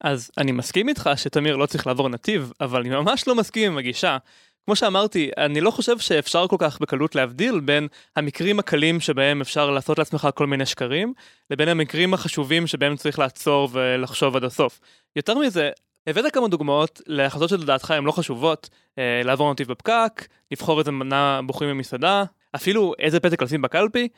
[0.00, 3.78] אז אני מסכים איתך שתמיר לא צריך לעבור נתיב, אבל אני ממש לא מסכים עם
[3.78, 4.18] הגישה.
[4.66, 9.70] כמו שאמרתי, אני לא חושב שאפשר כל כך בקלות להבדיל בין המקרים הקלים שבהם אפשר
[9.70, 11.12] לעשות לעצמך כל מיני שקרים,
[11.50, 14.80] לבין המקרים החשובים שבהם צריך לעצור ולחשוב עד הסוף.
[15.16, 15.70] יותר מזה,
[16.06, 21.40] הבאת כמה דוגמאות להחלטות שלדעתך הן לא חשובות, אה, לעבור נתיב בפקק, לבחור איזה מנה
[21.46, 22.24] בוחרים במסעדה,
[22.56, 24.08] אפילו איזה פתק לשים בקלפי,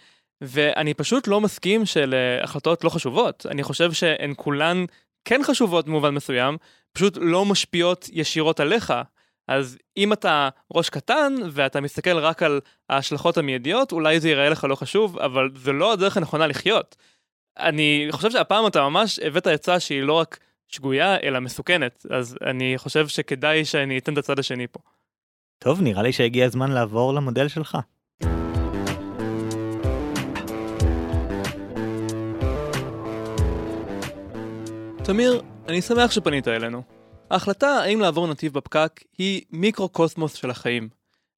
[0.41, 3.47] ואני פשוט לא מסכים של החלטות לא חשובות.
[3.51, 4.85] אני חושב שהן כולן
[5.27, 6.57] כן חשובות במובן מסוים,
[6.93, 8.93] פשוט לא משפיעות ישירות עליך.
[9.49, 12.61] אז אם אתה ראש קטן ואתה מסתכל רק על
[12.91, 16.97] ההשלכות המיידיות, אולי זה ייראה לך לא חשוב, אבל זה לא הדרך הנכונה לחיות.
[17.59, 22.75] אני חושב שהפעם אתה ממש הבאת עצה שהיא לא רק שגויה, אלא מסוכנת, אז אני
[22.77, 24.81] חושב שכדאי שאני אתן את הצד השני פה.
[25.59, 27.79] טוב, נראה לי שהגיע הזמן לעבור למודל שלך.
[35.07, 36.83] תמיר, אני שמח שפנית אלינו.
[37.31, 40.89] ההחלטה האם לעבור נתיב בפקק היא מיקרו-קוסמוס של החיים.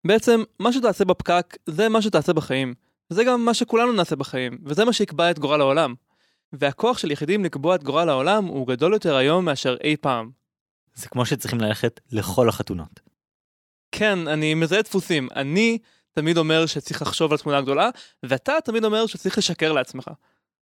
[0.06, 2.74] בעצם, מה שתעשה בפקק זה מה שתעשה בחיים.
[3.08, 5.94] זה גם מה שכולנו נעשה בחיים, וזה מה שיקבע את גורל העולם.
[6.52, 10.30] והכוח של יחידים לקבוע את גורל העולם הוא גדול יותר היום מאשר אי פעם.
[10.94, 13.00] זה כמו שצריכים ללכת לכל החתונות.
[13.92, 15.28] כן, אני מזהה דפוסים.
[15.36, 15.78] אני
[16.12, 17.90] תמיד אומר שצריך לחשוב על תמונה גדולה,
[18.22, 20.10] ואתה תמיד אומר שצריך לשקר לעצמך.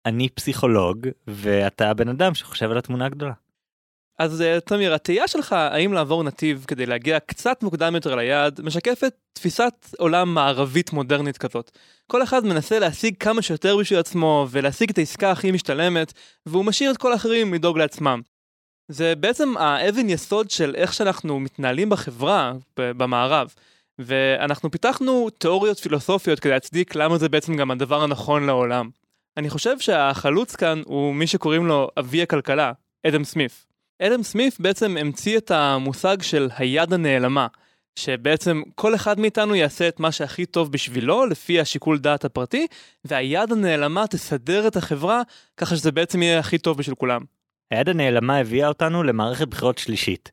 [0.06, 3.34] אני פסיכולוג, ואתה הבן אדם שחושב על התמונה הגדולה.
[4.20, 9.14] אז אה, תמיר, התהייה שלך האם לעבור נתיב כדי להגיע קצת מוקדם יותר ליעד, משקפת
[9.34, 11.72] תפיסת עולם מערבית מודרנית כזאת.
[12.08, 16.14] כל אחד מנסה להשיג כמה שיותר בשביל עצמו, ולהשיג את העסקה הכי משתלמת,
[16.46, 18.22] והוא משאיר את כל האחרים לדאוג לעצמם.
[18.88, 23.54] זה בעצם האבן יסוד של איך שאנחנו מתנהלים בחברה במערב.
[24.00, 28.90] ואנחנו פיתחנו תיאוריות פילוסופיות כדי להצדיק למה זה בעצם גם הדבר הנכון לעולם.
[29.39, 32.71] אני חושב שהחלוץ כאן הוא מי שקוראים לו אבי הכלכלה,
[33.08, 33.65] אדם סמית.
[34.02, 37.47] אדם סמית בעצם המציא את המושג של היד הנעלמה,
[37.95, 42.67] שבעצם כל אחד מאיתנו יעשה את מה שהכי טוב בשבילו, לפי השיקול דעת הפרטי,
[43.06, 45.21] והיד הנעלמה תסדר את החברה,
[45.58, 47.21] ככה שזה בעצם יהיה הכי טוב בשביל כולם.
[47.71, 50.32] היד הנעלמה הביאה אותנו למערכת בחירות שלישית.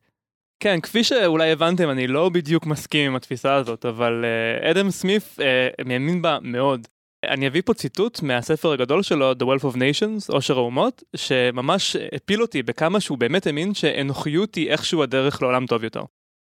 [0.59, 4.25] כן, כפי שאולי הבנתם, אני לא בדיוק מסכים עם התפיסה הזאת, אבל
[4.63, 5.41] uh, אדם סמית uh,
[5.85, 6.87] מאמין בה מאוד.
[7.25, 12.41] אני אביא פה ציטוט מהספר הגדול שלו, The Wealth of Nations, עושר האומות, שממש הפיל
[12.41, 16.01] אותי בכמה שהוא באמת האמין שאנוכיות היא איכשהו הדרך לעולם טוב יותר.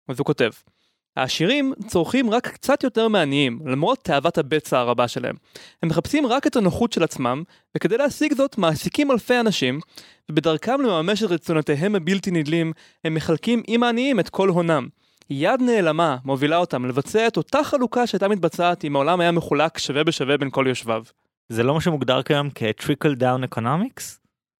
[0.07, 0.51] אז הוא כותב,
[1.15, 5.35] העשירים צורכים רק קצת יותר מעניים, למרות תאוות הבצע הרבה שלהם.
[5.83, 7.43] הם מחפשים רק את הנוחות של עצמם,
[7.75, 9.79] וכדי להשיג זאת מעסיקים אלפי אנשים,
[10.31, 14.87] ובדרכם לממש את רצונותיהם הבלתי נדלים, הם מחלקים עם העניים את כל הונם.
[15.29, 20.03] יד נעלמה מובילה אותם לבצע את אותה חלוקה שהייתה מתבצעת אם העולם היה מחולק שווה
[20.03, 21.03] בשווה בין כל יושביו.
[21.49, 24.03] זה לא מה שמוגדר כיום כ-trickle down economics?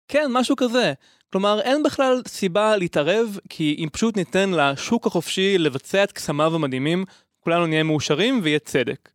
[0.08, 0.94] כן, משהו כזה.
[1.32, 7.06] כלומר, אין בכלל סיבה להתערב, כי אם פשוט ניתן לשוק החופשי לבצע את קסמיו המדהימים,
[7.40, 9.10] כולנו נהיה מאושרים ויהיה צדק.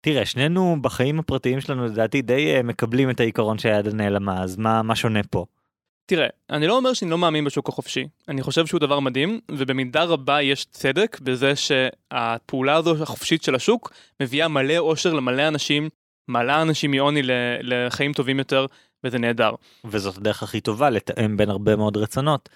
[0.00, 4.82] תראה, שנינו בחיים הפרטיים שלנו לדעתי די uh, מקבלים את העיקרון שהיד הנעלמה, אז מה,
[4.82, 5.44] מה שונה פה?
[6.08, 8.04] תראה, אני לא אומר שאני לא מאמין בשוק החופשי.
[8.28, 13.92] אני חושב שהוא דבר מדהים, ובמידה רבה יש צדק בזה שהפעולה הזו החופשית של השוק
[14.22, 15.88] מביאה מלא אושר למלא אנשים,
[16.28, 17.20] מעלה אנשים מעוני
[17.62, 18.66] לחיים טובים יותר,
[19.04, 19.50] וזה נהדר.
[19.84, 22.48] וזאת הדרך הכי טובה לתאם בין הרבה מאוד רצונות,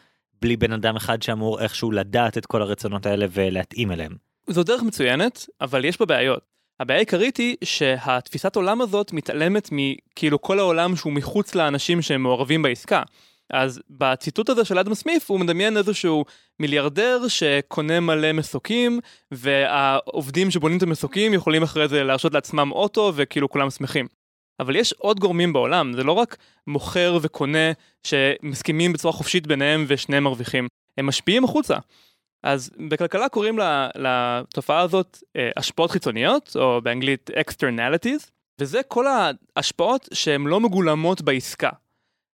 [0.43, 4.13] בלי בן אדם אחד שאמור איכשהו לדעת את כל הרצונות האלה ולהתאים אליהם.
[4.47, 6.43] זו דרך מצוינת, אבל יש בה בעיות.
[6.81, 12.63] הבעיה העיקרית היא שהתפיסת עולם הזאת מתעלמת מכאילו כל העולם שהוא מחוץ לאנשים שהם מעורבים
[12.63, 13.03] בעסקה.
[13.53, 16.25] אז בציטוט הזה של אדם סמיף הוא מדמיין איזשהו
[16.61, 23.49] מיליארדר שקונה מלא מסוקים והעובדים שבונים את המסוקים יכולים אחרי זה להרשות לעצמם אוטו וכאילו
[23.49, 24.07] כולם שמחים.
[24.61, 26.37] אבל יש עוד גורמים בעולם, זה לא רק
[26.67, 27.73] מוכר וקונה
[28.07, 31.77] שמסכימים בצורה חופשית ביניהם ושניהם מרוויחים, הם משפיעים החוצה.
[32.43, 33.59] אז בכלכלה קוראים
[33.95, 41.71] לתופעה הזאת אה, השפעות חיצוניות, או באנגלית externalities, וזה כל ההשפעות שהן לא מגולמות בעסקה.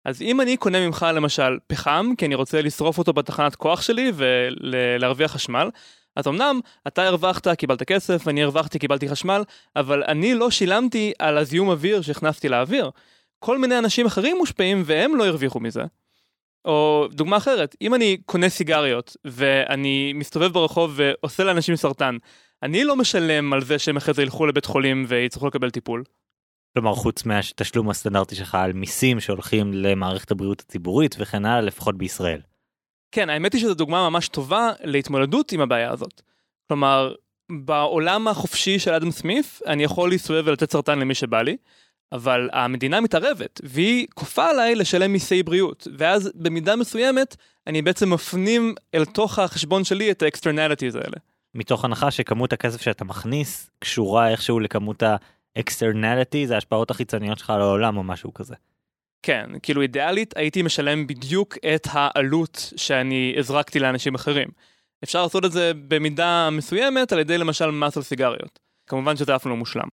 [0.08, 4.12] אז אם אני קונה ממך למשל פחם, כי אני רוצה לשרוף אותו בתחנת כוח שלי
[4.16, 5.70] ולהרוויח חשמל,
[6.16, 9.44] אז אמנם אתה הרווחת, קיבלת כסף, אני הרווחתי, קיבלתי חשמל,
[9.76, 12.90] אבל אני לא שילמתי על הזיהום אוויר שהכנסתי לאוויר.
[13.40, 15.84] כל מיני אנשים אחרים מושפעים והם לא הרוויחו מזה.
[16.66, 22.18] או דוגמה אחרת, אם אני קונה סיגריות ואני מסתובב ברחוב ועושה לאנשים סרטן,
[22.64, 26.04] אני לא משלם על זה שהם אחרי זה ילכו לבית חולים ויצטרכו לקבל טיפול.
[26.74, 32.42] כלומר חוץ מהתשלום הסטנדרטי שלך על מיסים שהולכים למערכת הבריאות הציבורית וכן הלאה לפחות בישראל.
[33.12, 36.22] כן האמת היא שזו דוגמה ממש טובה להתמודדות עם הבעיה הזאת.
[36.68, 37.14] כלומר
[37.52, 41.58] בעולם החופשי של אדם סמית אני יכול להסתובב ולתת סרטן למי שבא לי.
[42.12, 47.36] אבל המדינה מתערבת והיא כופה עליי לשלם מיסי בריאות ואז במידה מסוימת
[47.68, 51.18] אני בעצם מפנים אל תוך החשבון שלי את ה externalities האלה.
[51.56, 55.04] מתוך הנחה שכמות הכסף שאתה מכניס קשורה איכשהו לכמות
[55.56, 58.56] ה externality זה ההשפעות החיצוניות שלך על העולם או משהו כזה.
[59.24, 64.48] כן כאילו אידיאלית הייתי משלם בדיוק את העלות שאני הזרקתי לאנשים אחרים.
[65.04, 68.60] אפשר לעשות את זה במידה מסוימת על ידי למשל מס על סיגריות.
[68.88, 69.88] כמובן שזה אף לא מושלם.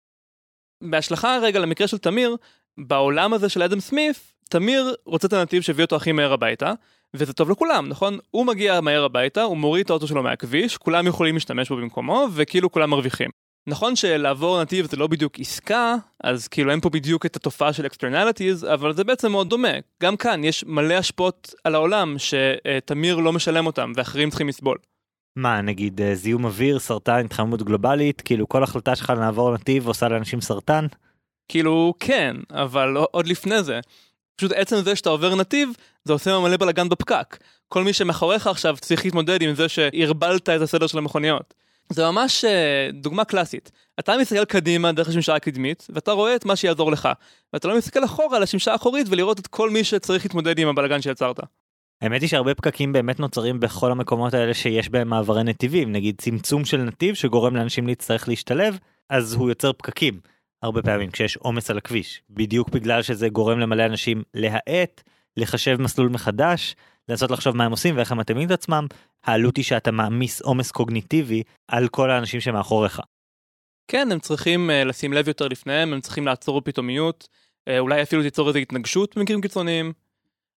[0.82, 2.36] בהשלכה רגע למקרה של תמיר,
[2.78, 4.16] בעולם הזה של אדם סמית,
[4.50, 6.72] תמיר רוצה את הנתיב שיביא אותו הכי מהר הביתה,
[7.14, 8.18] וזה טוב לכולם, נכון?
[8.30, 12.26] הוא מגיע מהר הביתה, הוא מוריד את האוטו שלו מהכביש, כולם יכולים להשתמש בו במקומו,
[12.34, 13.30] וכאילו כולם מרוויחים.
[13.66, 17.86] נכון שלעבור נתיב זה לא בדיוק עסקה, אז כאילו אין פה בדיוק את התופעה של
[17.86, 19.72] externalities, אבל זה בעצם מאוד דומה.
[20.02, 24.78] גם כאן יש מלא השפעות על העולם שתמיר לא משלם אותם, ואחרים צריכים לסבול.
[25.36, 30.08] מה נגיד אה, זיהום אוויר סרטן התחממות גלובלית כאילו כל החלטה שלך לעבור נתיב עושה
[30.08, 30.86] לאנשים סרטן.
[31.48, 33.80] כאילו כן אבל עוד לפני זה.
[34.36, 35.68] פשוט עצם זה שאתה עובר נתיב
[36.04, 37.36] זה עושה מלא בלאגן בפקק.
[37.68, 41.54] כל מי שמאחוריך עכשיו צריך להתמודד עם זה שהרבלת את הסדר של המכוניות.
[41.92, 43.70] זה ממש אה, דוגמה קלאסית.
[43.98, 47.08] אתה מסתכל קדימה דרך השמשה הקדמית ואתה רואה את מה שיעזור לך.
[47.52, 51.02] ואתה לא מסתכל אחורה על השמשה האחורית ולראות את כל מי שצריך להתמודד עם הבלאגן
[51.02, 51.40] שיצרת.
[52.02, 56.64] האמת היא שהרבה פקקים באמת נוצרים בכל המקומות האלה שיש בהם מעברי נתיבים נגיד צמצום
[56.64, 58.78] של נתיב שגורם לאנשים להצטרך להשתלב
[59.10, 60.20] אז הוא יוצר פקקים
[60.62, 65.02] הרבה פעמים כשיש עומס על הכביש בדיוק בגלל שזה גורם למלא אנשים להאט
[65.36, 66.76] לחשב מסלול מחדש
[67.08, 68.86] לנסות לחשוב מה הם עושים ואיך הם מתאימים את עצמם
[69.24, 73.00] העלות היא שאתה מעמיס עומס קוגניטיבי על כל האנשים שמאחוריך.
[73.88, 77.28] כן הם צריכים uh, לשים לב יותר לפניהם הם צריכים לעצור בפתאומיות
[77.68, 79.92] uh, אולי אפילו תיצור איזה התנגשות במקרים קיצוניים.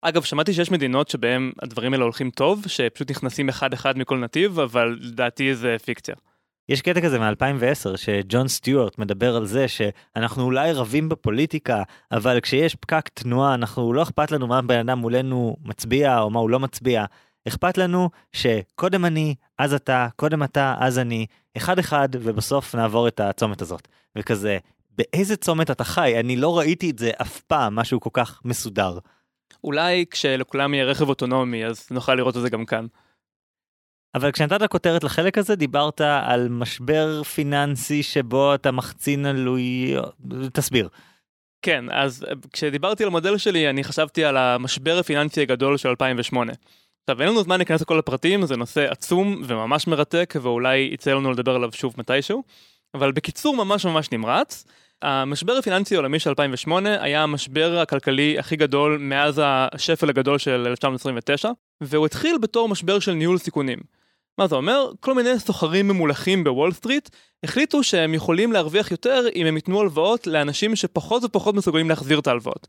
[0.01, 4.59] אגב, שמעתי שיש מדינות שבהם הדברים האלה הולכים טוב, שפשוט נכנסים אחד אחד מכל נתיב,
[4.59, 6.15] אבל לדעתי זה פיקציה.
[6.69, 12.75] יש קטע כזה מ-2010 שג'ון סטיוארט מדבר על זה שאנחנו אולי רבים בפוליטיקה אבל כשיש
[12.75, 16.59] פקק תנועה אנחנו לא אכפת לנו מה בן אדם מולנו מצביע או מה הוא לא
[16.59, 17.05] מצביע
[17.47, 21.25] אכפת לנו שקודם אני אז אתה קודם אתה אז אני
[21.57, 24.57] אחד אחד ובסוף נעבור את הצומת הזאת וכזה
[24.97, 28.97] באיזה צומת אתה חי אני לא ראיתי את זה אף פעם משהו כל כך מסודר.
[29.63, 32.85] אולי כשלכולם יהיה רכב אוטונומי אז נוכל לראות את זה גם כאן.
[34.15, 40.15] אבל כשנתת כותרת לחלק הזה דיברת על משבר פיננסי שבו אתה מחצין עלויות,
[40.53, 40.89] תסביר.
[41.61, 46.53] כן, אז כשדיברתי על המודל שלי אני חשבתי על המשבר הפיננסי הגדול של 2008.
[47.03, 51.31] עכשיו אין לנו זמן להיכנס לכל הפרטים, זה נושא עצום וממש מרתק ואולי יצא לנו
[51.31, 52.43] לדבר עליו שוב מתישהו,
[52.93, 54.65] אבל בקיצור ממש ממש נמרץ.
[55.01, 61.49] המשבר הפיננסי העולמי של 2008 היה המשבר הכלכלי הכי גדול מאז השפל הגדול של 1929,
[61.81, 63.79] והוא התחיל בתור משבר של ניהול סיכונים.
[64.37, 64.91] מה זה אומר?
[64.99, 67.09] כל מיני סוחרים ממולחים בוול סטריט
[67.43, 72.27] החליטו שהם יכולים להרוויח יותר אם הם ייתנו הלוואות לאנשים שפחות ופחות מסוגלים להחזיר את
[72.27, 72.67] ההלוואות.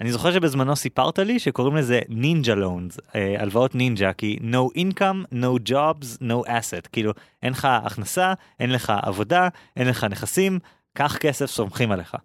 [0.00, 5.34] אני זוכר שבזמנו סיפרת לי שקוראים לזה ninja loans, אה, הלוואות נינג'ה, כי no income,
[5.34, 10.58] no jobs, no asset, כאילו אין לך הכנסה, אין לך עבודה, אין לך נכסים,
[10.96, 12.16] קח כסף, סומכים עליך.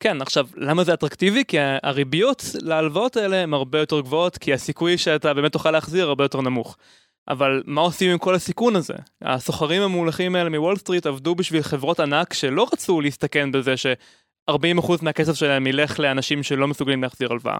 [0.00, 1.44] כן, עכשיו, למה זה אטרקטיבי?
[1.44, 6.24] כי הריביות להלוואות האלה הן הרבה יותר גבוהות, כי הסיכוי שאתה באמת תוכל להחזיר הרבה
[6.24, 6.76] יותר נמוך.
[7.28, 8.94] אבל מה עושים עם כל הסיכון הזה?
[9.22, 13.74] הסוחרים המולכים האלה מוול סטריט עבדו בשביל חברות ענק שלא רצו להסתכן בזה
[14.50, 14.54] 40%
[15.02, 17.58] מהכסף שלהם ילך לאנשים שלא מסוגלים להחזיר הלוואה.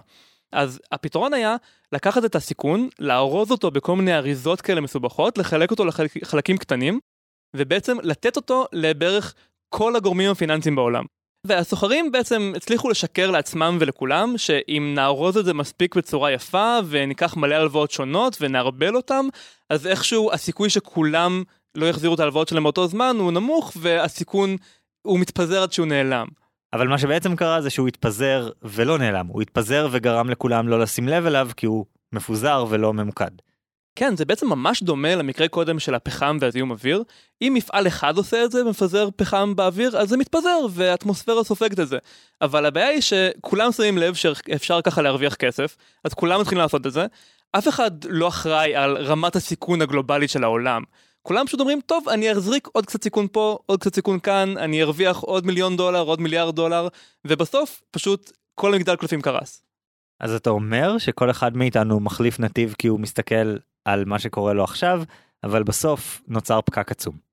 [0.51, 1.55] אז הפתרון היה
[1.91, 6.99] לקחת את הסיכון, לארוז אותו בכל מיני אריזות כאלה מסובכות, לחלק אותו לחלקים קטנים,
[7.55, 9.33] ובעצם לתת אותו לבערך
[9.69, 11.03] כל הגורמים הפיננסיים בעולם.
[11.47, 17.55] והסוחרים בעצם הצליחו לשקר לעצמם ולכולם שאם נארוז את זה מספיק בצורה יפה וניקח מלא
[17.55, 19.25] הלוואות שונות ונערבל אותם
[19.69, 21.43] אז איכשהו הסיכוי שכולם
[21.75, 24.55] לא יחזירו את ההלוואות שלהם באותו זמן הוא נמוך והסיכון
[25.01, 26.27] הוא מתפזר עד שהוא נעלם.
[26.73, 31.07] אבל מה שבעצם קרה זה שהוא התפזר ולא נעלם הוא התפזר וגרם לכולם לא לשים
[31.07, 33.31] לב אליו כי הוא מפוזר ולא ממוקד.
[33.95, 37.03] כן, זה בעצם ממש דומה למקרה קודם של הפחם והזיהום אוויר.
[37.41, 41.87] אם מפעל אחד עושה את זה, מפזר פחם באוויר, אז זה מתפזר והאטמוספירה סופגת את
[41.87, 41.97] זה.
[42.41, 46.91] אבל הבעיה היא שכולם שמים לב שאפשר ככה להרוויח כסף, אז כולם מתחילים לעשות את
[46.91, 47.05] זה.
[47.51, 50.83] אף אחד לא אחראי על רמת הסיכון הגלובלית של העולם.
[51.21, 54.83] כולם פשוט אומרים, טוב, אני אזריק עוד קצת סיכון פה, עוד קצת סיכון כאן, אני
[54.83, 56.87] ארוויח עוד מיליון דולר, עוד מיליארד דולר,
[57.25, 59.63] ובסוף פשוט כל המגדל קלפים קרס.
[60.19, 64.63] אז אתה אומר שכל אחד מאיתנו מחליף נתיב כי הוא מסתכל על מה שקורה לו
[64.63, 65.03] עכשיו,
[65.43, 67.25] אבל בסוף נוצר פקק עצום.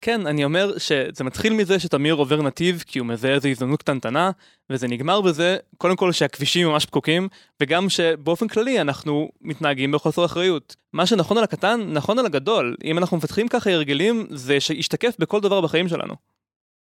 [0.00, 4.30] כן, אני אומר שזה מתחיל מזה שתמיר עובר נתיב כי הוא מזהה איזו הזדמנות קטנטנה,
[4.70, 7.28] וזה נגמר בזה, קודם כל שהכבישים ממש פקוקים,
[7.60, 10.76] וגם שבאופן כללי אנחנו מתנהגים בחוסר אחריות.
[10.92, 12.76] מה שנכון על הקטן, נכון על הגדול.
[12.84, 16.14] אם אנחנו מפתחים ככה הרגלים, זה שישתקף בכל דבר בחיים שלנו.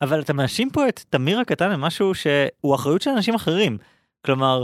[0.01, 3.77] אבל אתה מאשים פה את תמיר הקטן למשהו שהוא אחריות של אנשים אחרים.
[4.25, 4.63] כלומר,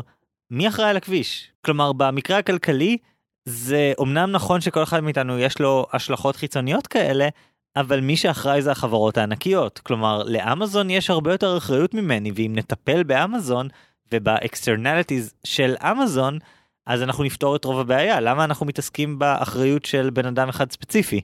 [0.51, 1.51] מי אחראי על הכביש?
[1.65, 2.97] כלומר, במקרה הכלכלי,
[3.45, 7.27] זה אומנם נכון שכל אחד מאיתנו יש לו השלכות חיצוניות כאלה,
[7.75, 9.79] אבל מי שאחראי זה החברות הענקיות.
[9.79, 13.67] כלומר, לאמזון יש הרבה יותר אחריות ממני, ואם נטפל באמזון
[14.13, 16.39] וב externalities של אמזון,
[16.85, 18.19] אז אנחנו נפתור את רוב הבעיה.
[18.19, 21.21] למה אנחנו מתעסקים באחריות של בן אדם אחד ספציפי?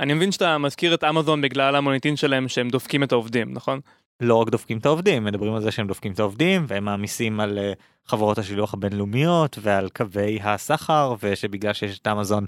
[0.00, 3.80] אני מבין שאתה מזכיר את אמזון בגלל המוניטין שלהם שהם דופקים את העובדים, נכון?
[4.20, 7.58] לא רק דופקים את העובדים, מדברים על זה שהם דופקים את העובדים והם מעמיסים על
[7.58, 12.46] uh, חברות השילוח הבינלאומיות ועל קווי הסחר ושבגלל שיש את אמזון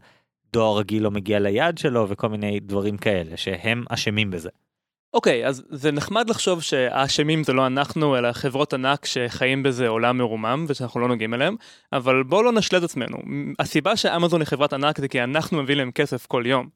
[0.53, 4.51] דואר רגיל לא מגיע ליעד שלו וכל מיני דברים כאלה שהם אשמים בזה.
[5.15, 9.89] אוקיי, okay, אז זה נחמד לחשוב שהאשמים זה לא אנחנו, אלא חברות ענק שחיים בזה
[9.89, 11.57] עולם מרומם ושאנחנו לא נוגעים אליהם,
[11.93, 13.17] אבל בואו לא נשלה את עצמנו.
[13.59, 16.69] הסיבה שאמזון היא חברת ענק זה כי אנחנו מביאים להם כסף כל יום.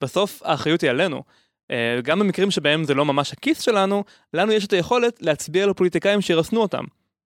[0.00, 1.22] בסוף האחריות היא עלינו.
[1.70, 5.70] אה, גם במקרים שבהם זה לא ממש הכיס שלנו, לנו יש את היכולת להצביע על
[5.70, 6.84] הפוליטיקאים שירסנו אותם.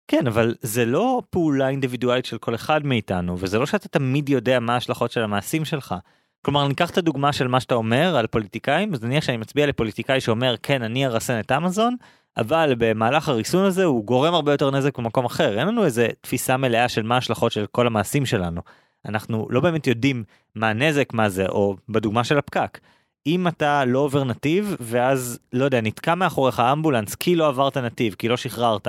[0.09, 4.61] כן, אבל זה לא פעולה אינדיבידואלית של כל אחד מאיתנו, וזה לא שאתה תמיד יודע
[4.61, 5.95] מה ההשלכות של המעשים שלך.
[6.43, 10.21] כלומר, ניקח את הדוגמה של מה שאתה אומר על פוליטיקאים, אז נניח שאני מצביע לפוליטיקאי
[10.21, 11.97] שאומר, כן, אני ארסן את אמזון,
[12.37, 15.59] אבל במהלך הריסון הזה הוא גורם הרבה יותר נזק במקום אחר.
[15.59, 18.61] אין לנו איזה תפיסה מלאה של מה ההשלכות של כל המעשים שלנו.
[19.07, 20.25] אנחנו לא באמת יודעים
[20.55, 22.79] מה הנזק, מה זה, או בדוגמה של הפקק.
[23.29, 28.15] אם אתה לא עובר נתיב, ואז, לא יודע, נתקע מאחוריך אמבולנס כי לא עברת נתיב,
[28.19, 28.89] כי לא שחררת,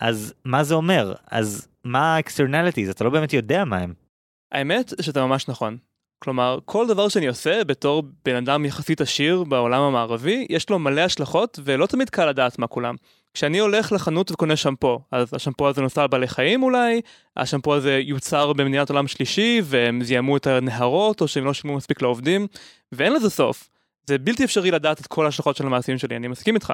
[0.00, 1.14] אז מה זה אומר?
[1.30, 2.90] אז מה ה-externalities?
[2.90, 3.94] אתה לא באמת יודע מה הם.
[4.52, 5.76] האמת שאתה ממש נכון.
[6.18, 11.00] כלומר, כל דבר שאני עושה בתור בן אדם יחסית עשיר בעולם המערבי, יש לו מלא
[11.00, 12.94] השלכות ולא תמיד קל לדעת מה כולם.
[13.34, 17.00] כשאני הולך לחנות וקונה שמפו, אז השמפו הזה נוסע על בעלי חיים אולי,
[17.36, 22.02] השמפו הזה יוצר במדינת עולם שלישי והם זיהמו את הנהרות או שהם לא שילמו מספיק
[22.02, 22.46] לעובדים,
[22.92, 23.68] ואין לזה סוף.
[24.06, 26.72] זה בלתי אפשרי לדעת את כל ההשלכות של המעשים שלי, אני מסכים איתך.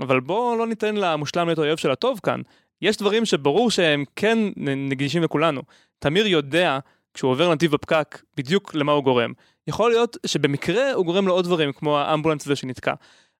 [0.00, 2.40] אבל בוא לא ניתן למושלם להיות האויב של הטוב כאן.
[2.82, 5.62] יש דברים שברור שהם כן נגישים לכולנו.
[5.98, 6.78] תמיר יודע,
[7.14, 9.32] כשהוא עובר נתיב בפקק, בדיוק למה הוא גורם.
[9.66, 12.94] יכול להיות שבמקרה הוא גורם לעוד דברים, כמו האמבולנס הזה שנתקע.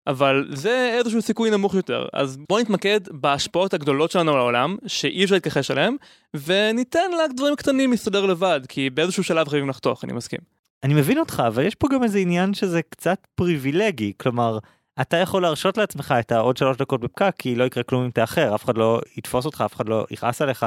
[0.06, 2.06] אבל זה איזשהו סיכוי נמוך יותר.
[2.12, 5.96] אז בוא נתמקד בהשפעות הגדולות שלנו על העולם, שאי אפשר להתכחש עליהן,
[6.34, 10.55] וניתן לדברים קטנים להסתדר לבד, כי באיזשהו שלב חייבים לחתוך, אני מסכים.
[10.86, 14.58] אני מבין אותך, אבל יש פה גם איזה עניין שזה קצת פריבילגי, כלומר,
[15.00, 18.54] אתה יכול להרשות לעצמך את העוד שלוש דקות בפקק, כי לא יקרה כלום אם תאחר,
[18.54, 20.66] אף אחד לא יתפוס אותך, אף אחד לא יכעס עליך.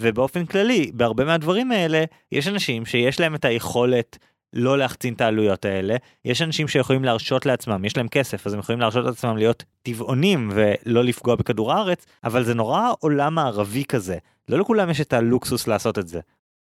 [0.00, 4.18] ובאופן כללי, בהרבה מהדברים האלה, יש אנשים שיש להם את היכולת
[4.52, 8.58] לא להחצין את העלויות האלה, יש אנשים שיכולים להרשות לעצמם, יש להם כסף, אז הם
[8.58, 14.18] יכולים להרשות לעצמם להיות טבעונים ולא לפגוע בכדור הארץ, אבל זה נורא עולם מערבי כזה.
[14.48, 16.20] לא לכולם יש את הלוקסוס לעשות את זה.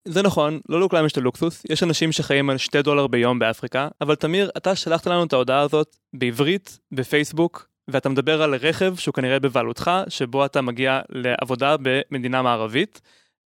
[0.08, 3.88] זה נכון, לא לכולם יש את הלוקסוס, יש אנשים שחיים על 2 דולר ביום באפריקה,
[4.00, 9.14] אבל תמיר, אתה שלחת לנו את ההודעה הזאת בעברית, בפייסבוק, ואתה מדבר על רכב שהוא
[9.14, 13.00] כנראה בבעלותך, שבו אתה מגיע לעבודה במדינה מערבית,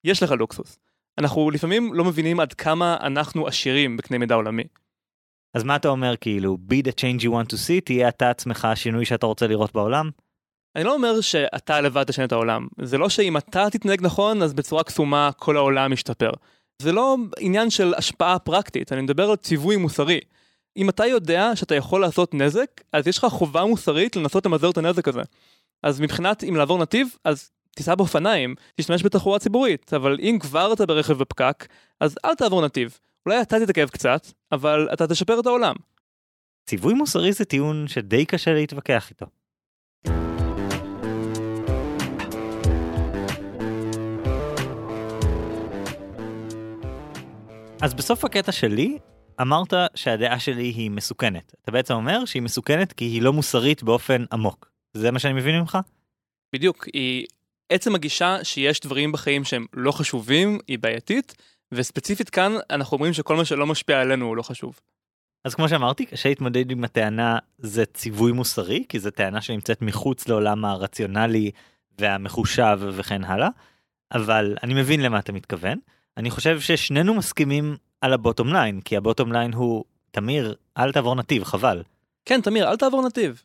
[0.04, 0.78] יש לך לוקסוס.
[1.18, 4.64] אנחנו לפעמים לא מבינים עד כמה אנחנו עשירים בקנה מידה עולמי.
[5.54, 8.64] אז מה אתה אומר כאילו, be the change you want to see, תהיה אתה עצמך
[8.64, 10.10] השינוי שאתה רוצה לראות בעולם?
[10.78, 12.68] אני לא אומר שאתה לבד תשנה את העולם.
[12.82, 16.30] זה לא שאם אתה תתנהג נכון, אז בצורה קסומה כל העולם ישתפר.
[16.82, 20.20] זה לא עניין של השפעה פרקטית, אני מדבר על ציווי מוסרי.
[20.76, 24.78] אם אתה יודע שאתה יכול לעשות נזק, אז יש לך חובה מוסרית לנסות למזער את
[24.78, 25.22] הנזק הזה.
[25.82, 30.86] אז מבחינת אם לעבור נתיב, אז תיסע באופניים, תשתמש בתחבורה ציבורית, אבל אם כבר אתה
[30.86, 31.66] ברכב בפקק,
[32.00, 32.98] אז אל תעבור נתיב.
[33.26, 35.74] אולי אתה תתעכב קצת, אבל אתה תשפר את העולם.
[36.66, 39.26] ציווי מוסרי זה טיעון שדי קשה להתווכח איתו.
[47.82, 48.98] אז בסוף הקטע שלי,
[49.40, 51.54] אמרת שהדעה שלי היא מסוכנת.
[51.62, 54.70] אתה בעצם אומר שהיא מסוכנת כי היא לא מוסרית באופן עמוק.
[54.94, 55.78] זה מה שאני מבין ממך?
[56.52, 57.26] בדיוק, היא
[57.68, 61.34] עצם הגישה שיש דברים בחיים שהם לא חשובים, היא בעייתית,
[61.72, 64.80] וספציפית כאן אנחנו אומרים שכל מה שלא משפיע עלינו הוא לא חשוב.
[65.44, 70.28] אז כמו שאמרתי, קשה להתמודד עם הטענה זה ציווי מוסרי, כי זו טענה שנמצאת מחוץ
[70.28, 71.50] לעולם הרציונלי
[71.98, 73.48] והמחושב וכן הלאה,
[74.12, 75.78] אבל אני מבין למה אתה מתכוון.
[76.18, 80.92] אני חושב ששנינו מסכימים על ה bottom line, כי ה bottom line הוא, תמיר, אל
[80.92, 81.82] תעבור נתיב, חבל.
[82.24, 83.42] כן, תמיר, אל תעבור נתיב.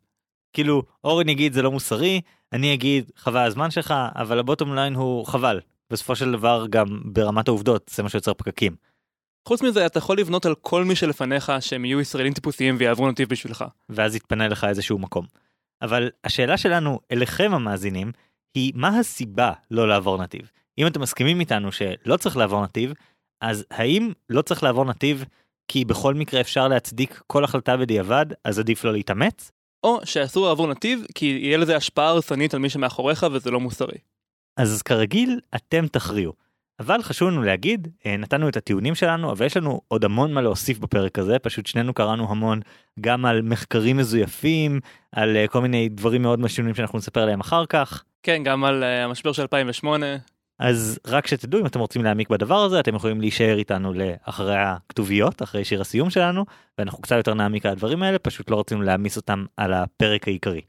[0.53, 2.21] כאילו, אורן יגיד זה לא מוסרי,
[2.53, 5.59] אני אגיד חבל הזמן שלך, אבל ה bottom line הוא חבל.
[5.89, 8.75] בסופו של דבר גם ברמת העובדות זה מה שיוצר פקקים.
[9.47, 13.29] חוץ מזה אתה יכול לבנות על כל מי שלפניך שהם יהיו ישראלים טיפוסיים ויעברו נתיב
[13.29, 13.65] בשבילך.
[13.89, 15.25] ואז יתפנה לך איזשהו מקום.
[15.81, 18.11] אבל השאלה שלנו אליכם המאזינים
[18.55, 20.51] היא מה הסיבה לא לעבור נתיב.
[20.77, 22.93] אם אתם מסכימים איתנו שלא צריך לעבור נתיב,
[23.41, 25.25] אז האם לא צריך לעבור נתיב
[25.67, 29.51] כי בכל מקרה אפשר להצדיק כל החלטה בדיעבד, אז עדיף לא להתאמץ?
[29.83, 33.97] או שאסור לעבור נתיב כי יהיה לזה השפעה הרסנית על מי שמאחוריך וזה לא מוסרי.
[34.57, 36.33] אז כרגיל, אתם תכריעו.
[36.79, 40.41] אבל חשוב לנו להגיד, אה, נתנו את הטיעונים שלנו, אבל יש לנו עוד המון מה
[40.41, 42.59] להוסיף בפרק הזה, פשוט שנינו קראנו המון
[43.01, 44.79] גם על מחקרים מזויפים,
[45.11, 48.03] על אה, כל מיני דברים מאוד משונים שאנחנו נספר עליהם אחר כך.
[48.23, 50.05] כן, גם על uh, המשבר של 2008.
[50.59, 55.41] אז רק שתדעו, אם אתם רוצים להעמיק בדבר הזה, אתם יכולים להישאר איתנו לאחרי הכתוביות,
[55.41, 56.45] אחרי שיר הסיום שלנו,
[56.77, 60.61] ואנחנו קצת יותר נעמיק על הדברים האלה, פשוט לא רצינו להעמיס אותם על הפרק העיקרי.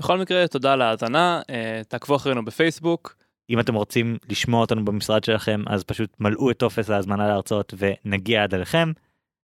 [0.00, 3.16] בכל מקרה, תודה על ההאזנה, uh, תעקבו אחרינו בפייסבוק.
[3.50, 8.42] אם אתם רוצים לשמוע אותנו במשרד שלכם, אז פשוט מלאו את טופס ההזמנה להרצאות ונגיע
[8.42, 8.92] עד אליכם.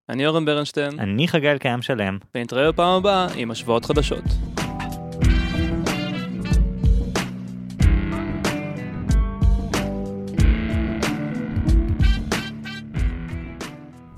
[0.08, 1.00] אני אורן ברנשטיין.
[1.00, 2.18] אני חגי אלקיים שלם.
[2.34, 4.24] ונתראה בפעם הבאה עם השוואות חדשות.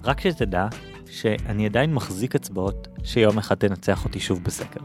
[0.06, 0.66] רק שתדע
[1.10, 4.80] שאני עדיין מחזיק אצבעות שיום אחד תנצח אותי שוב בסקר.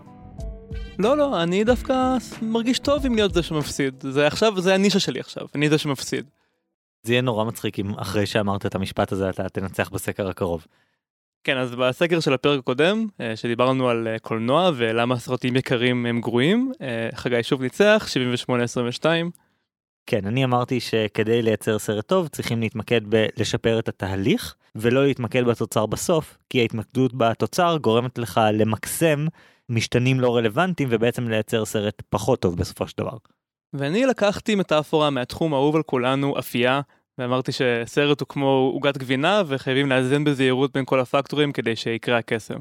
[1.00, 4.04] לא, לא, אני דווקא מרגיש טוב עם להיות זה שמפסיד.
[4.10, 6.26] זה עכשיו, זה הנישה שלי עכשיו, אני זה שמפסיד.
[7.04, 10.68] זה יהיה נורא מצחיק אם אחרי שאמרת את המשפט הזה אתה תנצח בסקר הקרוב.
[11.44, 16.22] כן, אז בסקר של הפרק הקודם, אה, שדיברנו על אה, קולנוע ולמה סרטים יקרים הם
[16.22, 19.32] גרועים, אה, חגי שוב ניצח, 78-22.
[20.06, 25.86] כן, אני אמרתי שכדי לייצר סרט טוב צריכים להתמקד בלשפר את התהליך ולא להתמקד בתוצר
[25.86, 29.26] בסוף, כי ההתמקדות בתוצר גורמת לך למקסם
[29.70, 33.18] משתנים לא רלוונטיים ובעצם לייצר סרט פחות טוב בסופו של דבר.
[33.74, 36.82] ואני לקחתי מטאפורה מהתחום האהוב על כולנו, אפייה,
[37.18, 42.60] ואמרתי שסרט הוא כמו עוגת גבינה וחייבים לאזן בזהירות בין כל הפקטורים כדי שיקרה הקסם.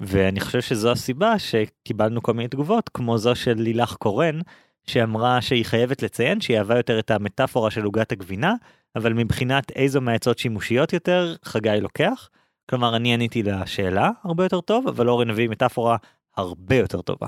[0.00, 4.40] ואני חושב שזו הסיבה שקיבלנו כל מיני תגובות כמו זו של לילך קורן
[4.86, 8.54] שאמרה שהיא חייבת לציין שהיא אהבה יותר את המטאפורה של עוגת הגבינה
[8.96, 12.28] אבל מבחינת איזו מהעצות שימושיות יותר חגי לוקח.
[12.70, 15.96] כלומר אני עניתי לשאלה הרבה יותר טוב אבל אורן הביא מטאפורה
[16.36, 17.26] הרבה יותר טובה.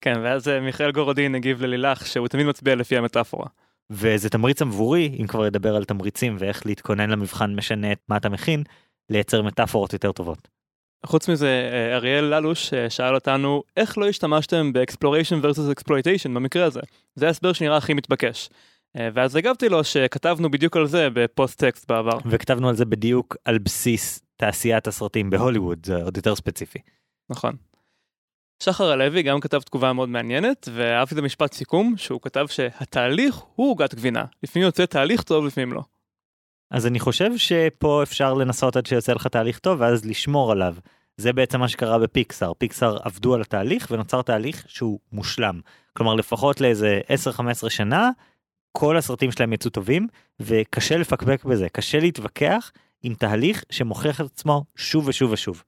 [0.00, 3.46] כן, ואז אה, מיכאל גורודין הגיב ללילך שהוא תמיד מצביע לפי המטאפורה.
[3.90, 8.28] וזה תמריץ עבורי, אם כבר לדבר על תמריצים ואיך להתכונן למבחן משנה את מה אתה
[8.28, 8.62] מכין,
[9.10, 10.48] לייצר מטאפורות יותר טובות.
[11.06, 16.34] חוץ מזה, אה, אריאל ללוש אה, שאל אותנו איך לא השתמשתם ב exploration versus exploitation
[16.34, 16.80] במקרה הזה.
[17.14, 18.48] זה ההסבר שנראה הכי מתבקש.
[19.14, 22.18] ואז הגבתי לו שכתבנו בדיוק על זה בפוסט טקסט בעבר.
[22.26, 26.78] וכתבנו על זה בדיוק על בסיס תעשיית הסרטים בהוליווד, זה עוד יותר ספציפי.
[27.30, 27.56] נכון.
[28.62, 33.70] שחר הלוי גם כתב תגובה מאוד מעניינת, ואהבתי את המשפט סיכום, שהוא כתב שהתהליך הוא
[33.70, 34.24] עוגת גבינה.
[34.42, 35.82] לפעמים יוצא תהליך טוב, לפעמים לא.
[36.70, 40.74] אז אני חושב שפה אפשר לנסות עד שיוצא לך תהליך טוב, ואז לשמור עליו.
[41.16, 42.52] זה בעצם מה שקרה בפיקסאר.
[42.58, 45.60] פיקסאר עבדו על התהליך ונוצר תהליך שהוא מושלם.
[45.92, 47.00] כלומר, לפחות לאיזה
[47.64, 48.10] 10-15 שנה,
[48.72, 50.06] כל הסרטים שלהם יצאו טובים,
[50.40, 55.62] וקשה לפקפק בזה, קשה להתווכח עם תהליך שמוכיח את עצמו שוב ושוב ושוב.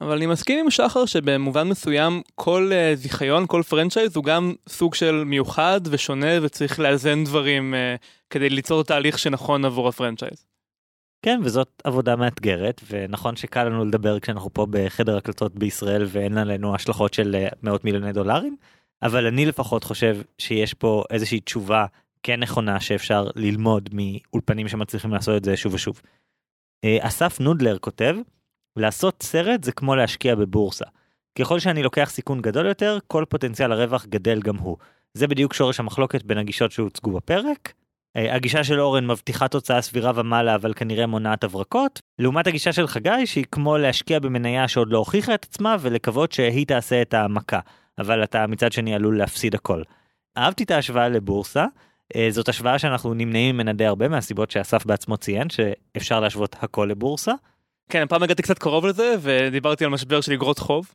[0.00, 4.94] אבל אני מסכים עם שחר שבמובן מסוים כל uh, זיכיון, כל franchise הוא גם סוג
[4.94, 10.46] של מיוחד ושונה וצריך לאזן דברים uh, כדי ליצור תהליך שנכון עבור ה franchise.
[11.22, 16.74] כן, וזאת עבודה מאתגרת, ונכון שקל לנו לדבר כשאנחנו פה בחדר הקלטות בישראל ואין עלינו
[16.74, 18.56] השלכות של uh, מאות מיליוני דולרים,
[19.02, 21.86] אבל אני לפחות חושב שיש פה איזושהי תשובה
[22.22, 26.00] כן נכונה שאפשר ללמוד מאולפנים שמצליחים לעשות את זה שוב ושוב.
[27.00, 28.16] אסף נודלר כותב,
[28.76, 30.84] לעשות סרט זה כמו להשקיע בבורסה.
[31.38, 34.76] ככל שאני לוקח סיכון גדול יותר, כל פוטנציאל הרווח גדל גם הוא.
[35.14, 37.72] זה בדיוק שורש המחלוקת בין הגישות שהוצגו בפרק.
[38.16, 42.86] אה, הגישה של אורן מבטיחה תוצאה סבירה ומעלה אבל כנראה מונעת הברקות, לעומת הגישה של
[42.86, 47.60] חגי שהיא כמו להשקיע במניה שעוד לא הוכיחה את עצמה ולקוות שהיא תעשה את המכה,
[47.98, 49.82] אבל אתה מצד שני עלול להפסיד הכל.
[50.38, 51.66] אהבתי את ההשוואה לבורסה,
[52.16, 56.88] אה, זאת השוואה שאנחנו נמנעים ממנה די הרבה מהסיבות שאסף בעצמו ציין שאפשר להשוות הכל
[56.90, 57.32] לבורסה.
[57.88, 60.94] כן, פעם הגעתי קצת קרוב לזה ודיברתי על משבר של אגרות חוב.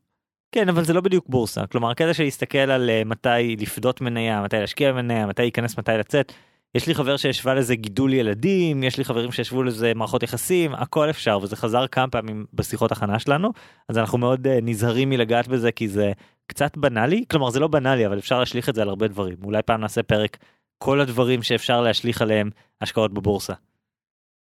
[0.52, 1.68] כן, אבל זה לא בדיוק בורסה.
[1.68, 5.92] כלומר, הקטע של להסתכל על uh, מתי לפדות מניה, מתי להשקיע במניה, מתי להיכנס, מתי
[5.92, 6.34] לצאת.
[6.76, 11.10] יש לי חבר שהשווה לזה גידול ילדים, יש לי חברים שישבו לזה מערכות יחסים, הכל
[11.10, 13.52] אפשר, וזה חזר כמה פעמים בשיחות הכנה שלנו,
[13.89, 16.12] אז אנחנו מאוד uh, נזהרים מלגעת בזה כי זה
[16.48, 19.38] קצת בנאלי, כלומר זה לא בנאלי, אבל אפשר להשליך את זה על הרבה דברים.
[19.44, 20.38] אולי פעם נעשה פרק
[20.78, 22.50] כל הדברים שאפשר להשליך עליהם
[22.82, 23.54] השקעות בבורסה.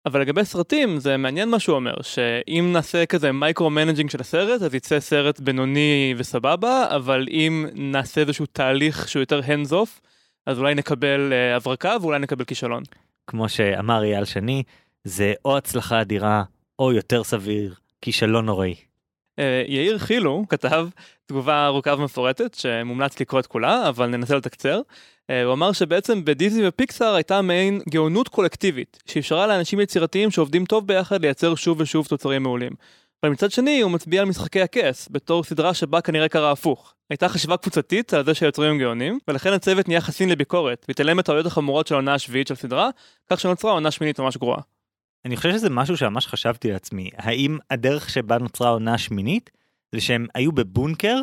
[0.05, 4.61] אבל לגבי סרטים זה מעניין מה שהוא אומר שאם נעשה כזה micro managing של הסרט
[4.61, 10.01] אז יצא סרט בינוני וסבבה אבל אם נעשה איזשהו תהליך שהוא יותר hands off
[10.45, 12.83] אז אולי נקבל uh, הברקה ואולי נקבל כישלון.
[13.27, 14.63] כמו שאמר אייל שני
[15.03, 16.43] זה או הצלחה אדירה
[16.79, 18.75] או יותר סביר כישלון נוראי.
[19.41, 20.87] Uh, יאיר חילו כתב
[21.25, 24.81] תגובה ארוכה ומפורטת שמומלץ לקרוא את כולה אבל ננסה לתקצר.
[25.29, 30.87] אה, הוא אמר שבעצם בדיסני ופיקסאר הייתה מעין גאונות קולקטיבית, שאפשרה לאנשים יצירתיים שעובדים טוב
[30.87, 32.71] ביחד לייצר שוב ושוב תוצרים מעולים.
[33.23, 36.93] אבל מצד שני הוא מצביע על משחקי הכס, בתור סדרה שבה כנראה קרה הפוך.
[37.09, 41.23] הייתה חשיבה קבוצתית על זה שהיוצרים הם גאונים, ולכן הצוות נהיה חסין לביקורת, והתעלם את
[41.23, 42.89] הטעויות החמורות של העונה השביעית של סדרה,
[43.29, 44.61] כך שנוצרה עונה שמינית ממש גרועה.
[45.25, 49.49] אני חושב שזה משהו שממש חשבתי לעצמי, האם הדרך שבה נוצרה העונה השמינית,
[49.95, 51.17] זה שהם היו בבונקר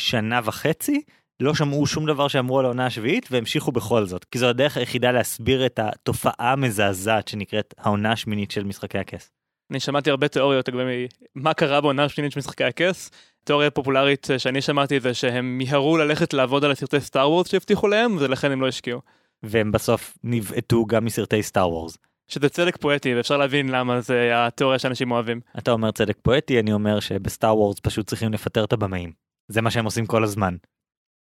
[0.00, 1.02] שנה וחצי,
[1.40, 5.12] לא שמעו שום דבר שאמרו על העונה השביעית והמשיכו בכל זאת כי זו הדרך היחידה
[5.12, 9.30] להסביר את התופעה המזעזעת שנקראת העונה השמינית של משחקי הכס.
[9.70, 13.10] אני שמעתי הרבה תיאוריות לגבי מה קרה בעונה השמינית של משחקי הכס.
[13.44, 18.16] תיאוריה פופולרית שאני שמעתי זה שהם מיהרו ללכת לעבוד על הסרטי סטאר וורס שהבטיחו להם
[18.18, 19.00] ולכן הם לא השקיעו.
[19.42, 21.98] והם בסוף נבעטו גם מסרטי סטאר וורס.
[22.28, 25.40] שזה צדק פואטי ואפשר להבין למה זה התיאוריה שאנשים אוהבים.
[25.58, 29.12] אתה אומר צדק פואטי אני אומר שבסטאר וורס פשוט צריכים לפטר את הבמאים.
[29.48, 30.56] זה מה שהם עושים כל הזמן.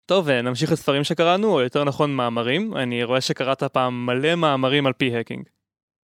[0.07, 2.77] טוב, נמשיך לספרים שקראנו, או יותר נכון מאמרים.
[2.77, 5.49] אני רואה שקראת פעם מלא מאמרים על p-hacking.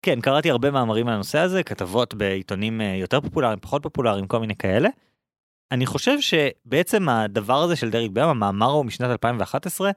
[0.02, 4.38] כן, קראתי הרבה מאמרים על הנושא הזה, כתבות בעיתונים אה, יותר פופולריים, פחות פופולריים, כל
[4.38, 4.88] מיני כאלה.
[5.72, 9.90] אני חושב שבעצם הדבר הזה של דריק בם, המאמר הוא משנת 2011,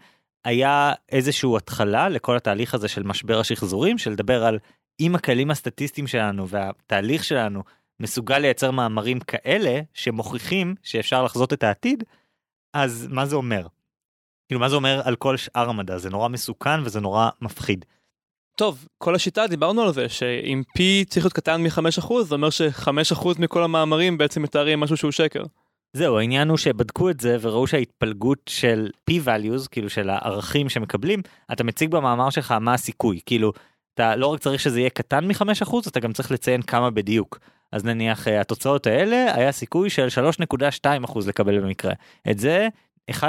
[0.46, 4.60] היה איזשהו התחלה לכל התהליך הזה של משבר השחזורים, של לדבר על
[5.00, 7.64] אם הכלים הסטטיסטיים שלנו והתהליך שלנו
[8.00, 12.04] מסוגל לייצר מאמרים כאלה שמוכיחים שאפשר לחזות את העתיד,
[12.74, 13.68] אז מה זה אומר?
[14.48, 17.86] כאילו מה זה אומר על כל שאר המדע זה נורא מסוכן וזה נורא מפחיד.
[18.58, 23.28] טוב כל השיטה דיברנו על זה שאם p צריך להיות קטן מ-5% זה אומר ש-5%
[23.40, 25.44] מכל המאמרים בעצם מתארים משהו שהוא שקר.
[25.94, 31.22] זהו העניין הוא שבדקו את זה וראו שההתפלגות של p-values כאילו של הערכים שמקבלים
[31.52, 33.54] אתה מציג במאמר שלך מה הסיכוי כאילו
[33.94, 37.40] אתה לא רק צריך שזה יהיה קטן מ-5% אתה גם צריך לציין כמה בדיוק.
[37.72, 40.08] אז נניח אה, התוצאות האלה היה סיכוי של
[40.44, 41.94] 3.2% לקבל במקרה
[42.32, 42.68] את זה
[43.12, 43.24] 1.2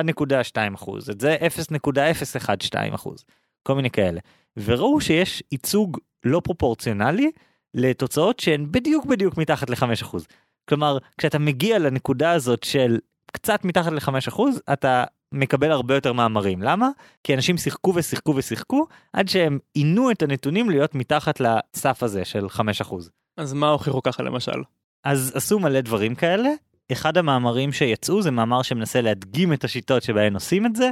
[0.75, 1.37] אחוז, את זה
[1.69, 3.25] 0.012 אחוז,
[3.63, 4.21] כל מיני כאלה.
[4.57, 7.31] וראו שיש ייצוג לא פרופורציונלי
[7.75, 10.27] לתוצאות שהן בדיוק בדיוק מתחת ל-5 אחוז.
[10.69, 12.99] כלומר, כשאתה מגיע לנקודה הזאת של
[13.33, 15.05] קצת מתחת ל-5 אחוז, אתה
[15.35, 16.63] מקבל הרבה יותר מאמרים.
[16.63, 16.89] למה?
[17.25, 22.49] כי אנשים שיחקו ושיחקו ושיחקו עד שהם עינו את הנתונים להיות מתחת לסף הזה של
[22.49, 23.11] 5 אחוז.
[23.37, 24.63] אז מה הוכיחו ככה למשל?
[25.05, 26.49] אז עשו מלא דברים כאלה,
[26.93, 30.91] אחד המאמרים שיצאו זה מאמר שמנסה להדגים את השיטות שבהן עושים את זה,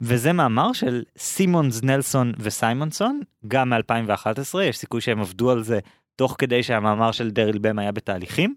[0.00, 5.78] וזה מאמר של סימונס, נלסון וסיימונסון, גם מ-2011, יש סיכוי שהם עבדו על זה
[6.16, 8.54] תוך כדי שהמאמר של דריל בם היה בתהליכים.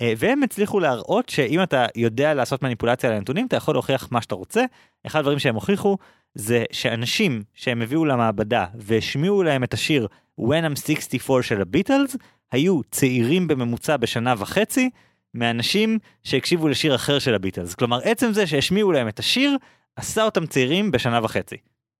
[0.00, 4.34] אה, והם הצליחו להראות שאם אתה יודע לעשות מניפולציה לנתונים אתה יכול להוכיח מה שאתה
[4.34, 4.64] רוצה.
[5.06, 5.96] אחד הדברים שהם הוכיחו
[6.34, 10.06] זה שאנשים שהם הביאו למעבדה והשמיעו להם את השיר
[10.40, 12.16] When I'm 64 של הביטלס
[12.52, 14.90] היו צעירים בממוצע בשנה וחצי
[15.34, 17.74] מאנשים שהקשיבו לשיר אחר של הביטלס.
[17.74, 19.56] כלומר, עצם זה שהשמיעו להם את השיר,
[19.96, 21.56] עשה אותם צעירים בשנה וחצי.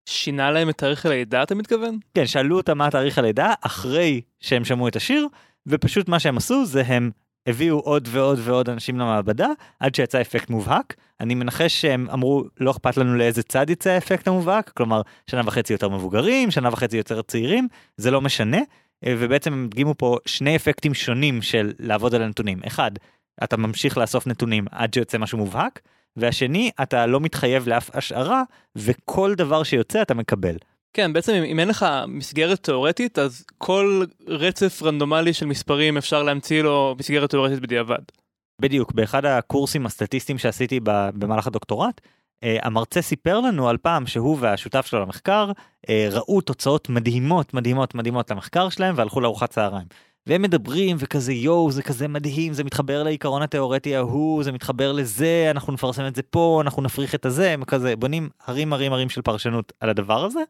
[0.06, 1.98] שינה להם את תאריך הלידה אתה מתכוון?
[2.14, 5.26] כן, שאלו אותם מה תאריך הלידה אחרי שהם שמעו את השיר,
[5.66, 7.10] ופשוט מה שהם עשו זה הם
[7.46, 9.48] הביאו עוד ועוד ועוד אנשים למעבדה
[9.80, 10.94] עד שיצא אפקט מובהק.
[11.20, 15.72] אני מנחש שהם אמרו לא אכפת לנו לאיזה צד יצא האפקט המובהק, כלומר שנה וחצי
[15.72, 18.58] יותר מבוגרים, שנה וחצי יותר צעירים, זה לא משנה.
[19.06, 22.60] ובעצם הם הדגימו פה שני אפקטים שונים של לעבוד על הנתונים.
[22.66, 22.90] אחד,
[23.44, 25.80] אתה ממשיך לאסוף נתונים עד שיוצא משהו מובהק,
[26.16, 28.42] והשני, אתה לא מתחייב לאף השערה,
[28.76, 30.56] וכל דבר שיוצא אתה מקבל.
[30.92, 36.22] כן, בעצם אם, אם אין לך מסגרת תאורטית, אז כל רצף רנדומלי של מספרים אפשר
[36.22, 38.02] להמציא לו מסגרת תאורטית בדיעבד.
[38.60, 40.80] בדיוק, באחד הקורסים הסטטיסטיים שעשיתי
[41.14, 42.00] במהלך הדוקטורט,
[42.44, 45.52] אה, המרצה סיפר לנו על פעם שהוא והשותף שלו למחקר
[45.88, 49.86] אה, ראו תוצאות מדהימות מדהימות מדהימות למחקר שלהם והלכו לארוחת צהריים.
[50.26, 55.48] והם מדברים וכזה יואו זה כזה מדהים זה מתחבר לעיקרון התיאורטי ההוא זה מתחבר לזה
[55.50, 59.08] אנחנו נפרסם את זה פה אנחנו נפריך את הזה הם כזה בונים הרים הרים הרים
[59.08, 60.40] של פרשנות על הדבר הזה.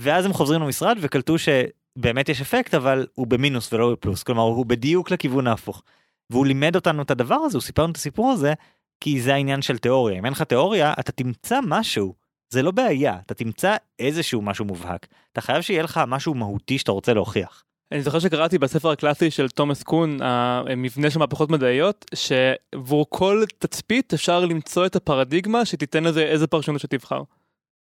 [0.00, 4.66] ואז הם חוזרים למשרד וקלטו שבאמת יש אפקט אבל הוא במינוס ולא בפלוס כלומר הוא
[4.66, 5.82] בדיוק לכיוון ההפוך.
[6.30, 8.54] והוא לימד אותנו את הדבר הזה הוא סיפר לנו את הסיפור הזה
[9.00, 12.14] כי זה העניין של תיאוריה אם אין לך תיאוריה אתה תמצא משהו
[12.50, 16.92] זה לא בעיה אתה תמצא איזשהו משהו מובהק אתה חייב שיהיה לך משהו מהותי שאתה
[16.92, 17.64] רוצה להוכיח.
[17.92, 24.12] אני זוכר שקראתי בספר הקלאסי של תומאס קון, המבנה של מהפכות מדעיות, שעבור כל תצפית
[24.12, 27.22] אפשר למצוא את הפרדיגמה שתיתן לזה איזה פרשנות שתבחר.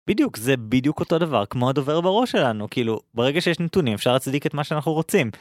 [0.07, 4.45] בדיוק, זה בדיוק אותו דבר כמו הדובר בראש שלנו, כאילו, ברגע שיש נתונים אפשר להצדיק
[4.45, 5.31] את מה שאנחנו רוצים,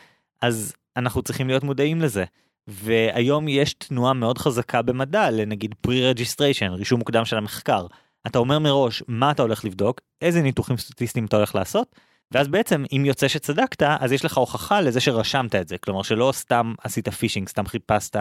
[0.42, 2.24] אז אנחנו צריכים להיות מודעים לזה.
[2.66, 7.86] והיום יש תנועה מאוד חזקה במדע לנגיד pre-registration, רישום מוקדם של המחקר.
[8.26, 11.96] אתה אומר מראש מה אתה הולך לבדוק, איזה ניתוחים סטטיסטיים אתה הולך לעשות,
[12.32, 16.32] ואז בעצם אם יוצא שצדקת אז יש לך הוכחה לזה שרשמת את זה כלומר שלא
[16.34, 18.16] סתם עשית פישינג סתם חיפשת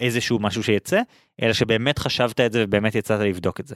[0.00, 1.00] איזשהו משהו שיצא
[1.42, 3.74] אלא שבאמת חשבת את זה ובאמת יצאת לבדוק את זה.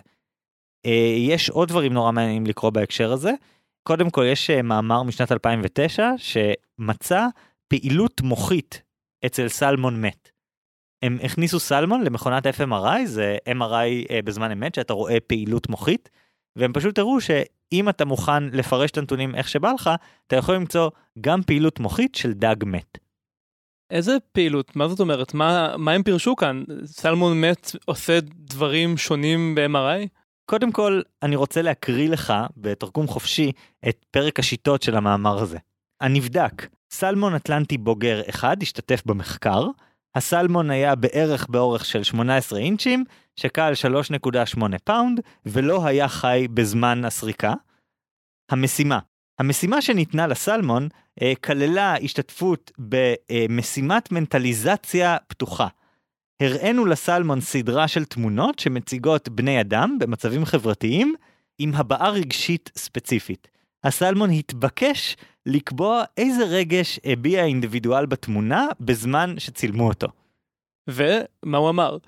[0.86, 3.32] אה, יש עוד דברים נורא מעניינים לקרוא בהקשר הזה.
[3.82, 7.26] קודם כל יש אה, מאמר משנת 2009 שמצא
[7.68, 8.82] פעילות מוחית
[9.26, 10.30] אצל סלמון מת.
[11.02, 16.10] הם הכניסו סלמון למכונת FMRI זה MRI אה, בזמן אמת שאתה רואה פעילות מוחית
[16.56, 19.90] והם פשוט הראו שאם אתה מוכן לפרש את הנתונים איך שבא לך,
[20.26, 22.98] אתה יכול למצוא גם פעילות מוחית של דג מת.
[23.90, 24.76] איזה פעילות?
[24.76, 25.34] מה זאת אומרת?
[25.34, 26.64] מה, מה הם פירשו כאן?
[26.84, 30.06] סלמון מת עושה דברים שונים ב-MRI?
[30.46, 33.52] קודם כל, אני רוצה להקריא לך בתרגום חופשי
[33.88, 35.58] את פרק השיטות של המאמר הזה.
[36.00, 39.66] הנבדק, סלמון אטלנטי בוגר אחד השתתף במחקר,
[40.14, 43.04] הסלמון היה בערך באורך של 18 אינצ'ים,
[43.36, 43.72] שקל
[44.56, 47.54] 3.8 פאונד, ולא היה חי בזמן הסריקה.
[48.50, 48.98] המשימה
[49.38, 50.88] המשימה שניתנה לסלמון
[51.22, 55.66] אה, כללה השתתפות במשימת מנטליזציה פתוחה.
[56.42, 61.14] הראינו לסלמון סדרה של תמונות שמציגות בני אדם במצבים חברתיים
[61.58, 63.48] עם הבעה רגשית ספציפית.
[63.84, 65.16] הסלמון התבקש
[65.46, 70.06] לקבוע איזה רגש הביע האינדיבידואל בתמונה בזמן שצילמו אותו.
[70.90, 71.98] ומה הוא אמר?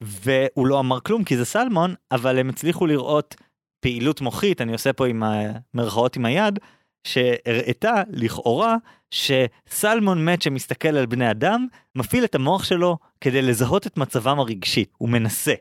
[0.00, 3.34] והוא לא אמר כלום כי זה סלמון, אבל הם הצליחו לראות
[3.80, 6.58] פעילות מוחית, אני עושה פה עם המרכאות עם היד,
[7.04, 8.76] שהראתה לכאורה
[9.10, 14.84] שסלמון מת שמסתכל על בני אדם, מפעיל את המוח שלו כדי לזהות את מצבם הרגשי,
[14.98, 15.54] הוא מנסה.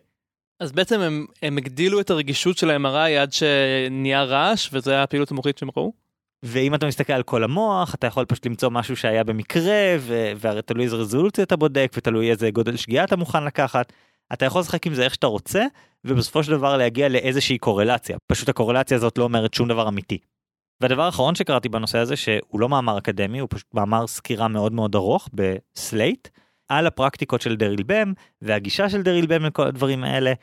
[0.59, 5.31] אז בעצם הם, הם הגדילו את הרגישות של ה-MRI עד שנהיה רעש, וזו הייתה הפעילות
[5.31, 6.05] המוחית שהם ראו?
[6.43, 9.97] ואם אתה מסתכל על כל המוח אתה יכול פשוט למצוא משהו שהיה במקרה
[10.37, 13.93] והרי תלוי איזה רזולוציה אתה בודק ותלוי איזה גודל שגיאה אתה מוכן לקחת.
[14.33, 15.65] אתה יכול לשחק עם זה איך שאתה רוצה
[16.05, 20.17] ובסופו של דבר להגיע לאיזושהי קורלציה פשוט הקורלציה הזאת לא אומרת שום דבר אמיתי.
[20.81, 24.95] והדבר האחרון שקראתי בנושא הזה שהוא לא מאמר אקדמי הוא פשוט מאמר סקירה מאוד מאוד
[24.95, 26.27] ארוך בסלייט
[26.69, 30.33] על הפרקטיקות של דריל בם והגישה של דריל בם לכל הדברים האלה.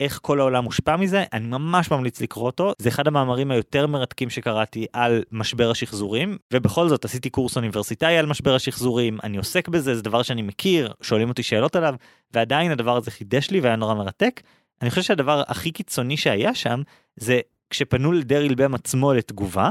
[0.00, 4.30] איך כל העולם מושפע מזה, אני ממש ממליץ לקרוא אותו, זה אחד המאמרים היותר מרתקים
[4.30, 9.94] שקראתי על משבר השחזורים, ובכל זאת עשיתי קורס אוניברסיטאי על משבר השחזורים, אני עוסק בזה,
[9.94, 11.94] זה דבר שאני מכיר, שואלים אותי שאלות עליו,
[12.32, 14.40] ועדיין הדבר הזה חידש לי והיה נורא מרתק.
[14.82, 16.82] אני חושב שהדבר הכי קיצוני שהיה שם,
[17.16, 17.40] זה
[17.70, 19.70] כשפנו לדריל בם עצמו לתגובה,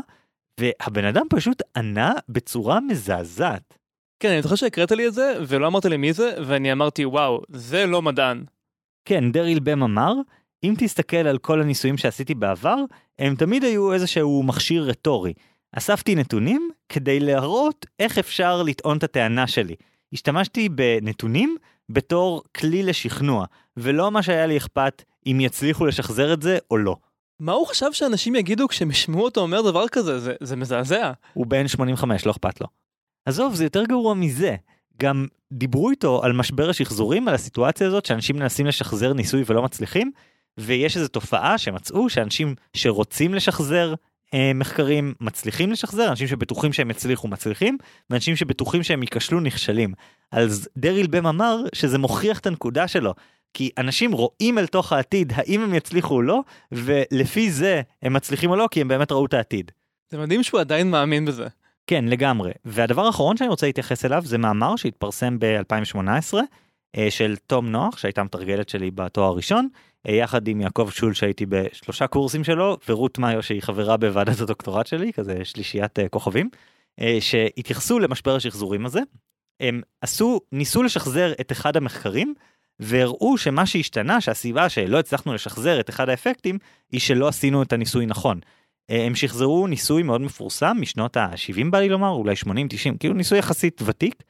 [0.60, 3.78] והבן אדם פשוט ענה בצורה מזעזעת.
[4.20, 7.41] כן, אני זוכר שהקראת לי את זה, ולא אמרת לי מי זה, ואני אמרתי, וואו,
[7.50, 8.44] זה לא מדען.
[9.06, 10.14] כן, דריל בם אמר,
[10.64, 12.76] אם תסתכל על כל הניסויים שעשיתי בעבר,
[13.20, 15.34] הם תמיד היו איזשהו מכשיר רטורי.
[15.72, 19.76] אספתי נתונים כדי להראות איך אפשר לטעון את הטענה שלי.
[20.14, 21.58] השתמשתי בנתונים
[21.89, 23.46] בתור כלי לשכנוע,
[23.78, 26.96] ולא מה שהיה לי אכפת אם יצליחו לשחזר את זה או לא.
[27.40, 30.20] מה הוא חשב שאנשים יגידו כשהם ישמעו אותו אומר דבר כזה?
[30.20, 31.12] זה, זה מזעזע.
[31.34, 32.68] הוא בן 85, לא אכפת לו.
[33.26, 34.56] עזוב, זה יותר גרוע מזה.
[35.02, 40.12] גם דיברו איתו על משבר השחזורים, על הסיטואציה הזאת שאנשים מנסים לשחזר ניסוי ולא מצליחים,
[40.58, 43.94] ויש איזו תופעה שמצאו שאנשים שרוצים לשחזר
[44.34, 47.78] אה, מחקרים מצליחים לשחזר, אנשים שבטוחים שהם יצליחו מצליחים,
[48.10, 49.94] ואנשים שבטוחים שהם ייכשלו נכשלים.
[50.32, 53.14] אז דריל בם אמר שזה מוכיח את הנקודה שלו.
[53.54, 56.41] כי אנשים רואים אל תוך העתיד האם הם יצליחו או לא,
[56.72, 59.72] ולפי זה הם מצליחים או לא כי הם באמת ראו את העתיד.
[60.10, 61.47] זה מדהים שהוא עדיין מאמין בזה.
[61.88, 62.51] כן, לגמרי.
[62.66, 66.34] והדבר האחרון שאני רוצה להתייחס אליו זה מאמר שהתפרסם ב-2018
[66.97, 69.68] אה, של תום נוח, שהייתה מתרגלת שלי בתואר הראשון,
[70.08, 74.88] אה, יחד עם יעקב שול שהייתי בשלושה קורסים שלו, ורות מאיו שהיא חברה בוועדת הדוקטורט
[74.88, 76.49] שלי, כזה שלישיית אה, כוכבים,
[77.20, 78.99] שהתייחסו למשבר השחזורים הזה,
[79.60, 82.34] הם עשו, ניסו לשחזר את אחד המחקרים,
[82.80, 86.58] והראו שמה שהשתנה, שהסיבה שלא הצלחנו לשחזר את אחד האפקטים,
[86.92, 88.40] היא שלא עשינו את הניסוי נכון.
[88.90, 92.48] אה, הם שחזרו ניסוי מאוד מפורסם משנות ה-70 בא לי לומר, אולי 80-90,
[93.00, 94.24] כאילו ניסוי יחסית ותיק,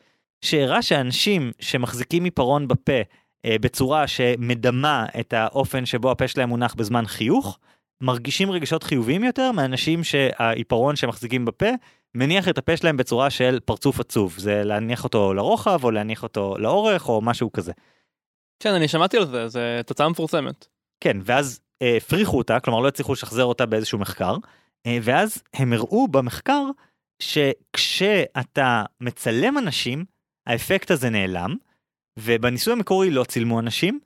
[0.45, 3.01] שהראה שאנשים שמחזיקים עיפרון בפה
[3.45, 7.59] אה, בצורה שמדמה את האופן שבו הפה שלהם מונח בזמן חיוך,
[8.01, 11.69] מרגישים רגשות חיוביים יותר מאנשים שהעיפרון שמחזיקים בפה
[12.15, 16.55] מניח את הפה שלהם בצורה של פרצוף עצוב, זה להניח אותו לרוחב או להניח אותו
[16.57, 17.71] לאורך או משהו כזה.
[18.63, 20.67] כן, אני שמעתי על זה, זה תוצאה מפורסמת.
[21.03, 24.35] כן, ואז אה, הפריחו אותה, כלומר לא הצליחו לשחזר אותה באיזשהו מחקר,
[24.85, 26.63] אה, ואז הם הראו במחקר
[27.19, 30.05] שכשאתה מצלם אנשים,
[30.47, 31.55] האפקט הזה נעלם,
[32.19, 33.99] ובניסוי המקורי לא צילמו אנשים,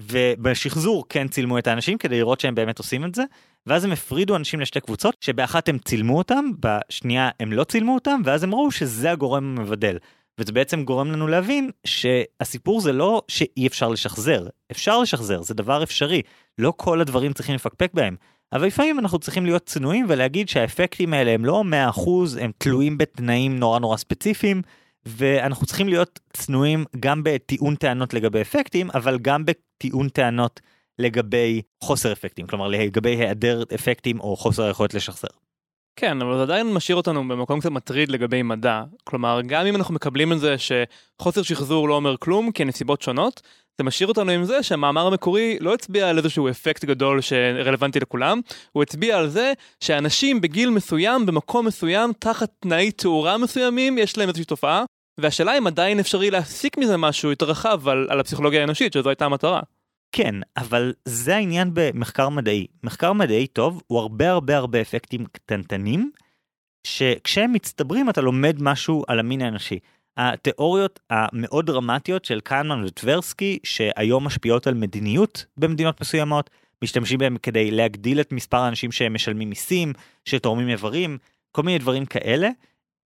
[0.00, 3.24] ובשחזור כן צילמו את האנשים כדי לראות שהם באמת עושים את זה,
[3.66, 8.20] ואז הם הפרידו אנשים לשתי קבוצות, שבאחת הם צילמו אותם, בשנייה הם לא צילמו אותם,
[8.24, 9.96] ואז הם ראו שזה הגורם המבדל.
[10.38, 15.82] וזה בעצם גורם לנו להבין שהסיפור זה לא שאי אפשר לשחזר, אפשר לשחזר, זה דבר
[15.82, 16.22] אפשרי,
[16.58, 18.16] לא כל הדברים צריכים לפקפק בהם.
[18.52, 21.64] אבל לפעמים אנחנו צריכים להיות צנועים ולהגיד שהאפקטים האלה הם לא
[21.96, 22.00] 100%
[22.40, 24.62] הם תלויים בתנאים נורא נורא ספציפיים,
[25.06, 30.60] ואנחנו צריכים להיות צנועים גם בטיעון טענות לגבי אפקטים, אבל גם בטיעון טענות
[30.98, 35.41] לגבי חוסר אפקטים, כלומר לגבי היעדר אפקטים או חוסר היכולת לשחזר.
[35.96, 38.82] כן, אבל זה עדיין משאיר אותנו במקום קצת מטריד לגבי מדע.
[39.04, 43.42] כלומר, גם אם אנחנו מקבלים את זה שחוסר שחזור לא אומר כלום, כי נסיבות שונות,
[43.78, 48.40] זה משאיר אותנו עם זה שהמאמר המקורי לא הצביע על איזשהו אפקט גדול שרלוונטי לכולם,
[48.72, 54.28] הוא הצביע על זה שאנשים בגיל מסוים, במקום מסוים, תחת תנאי תאורה מסוימים, יש להם
[54.28, 54.84] איזושהי תופעה,
[55.20, 59.24] והשאלה אם עדיין אפשרי להסיק מזה משהו יותר רחב על, על הפסיכולוגיה האנושית, שזו הייתה
[59.24, 59.60] המטרה.
[60.12, 62.66] כן, אבל זה העניין במחקר מדעי.
[62.82, 66.10] מחקר מדעי טוב הוא הרבה הרבה הרבה אפקטים קטנטנים,
[66.86, 69.78] שכשהם מצטברים אתה לומד משהו על המין האנושי.
[70.16, 76.50] התיאוריות המאוד דרמטיות של קנמן וטברסקי, שהיום משפיעות על מדיניות במדינות מסוימות,
[76.82, 79.92] משתמשים בהם כדי להגדיל את מספר האנשים שהם משלמים מיסים,
[80.24, 81.18] שתורמים איברים,
[81.52, 82.48] כל מיני דברים כאלה.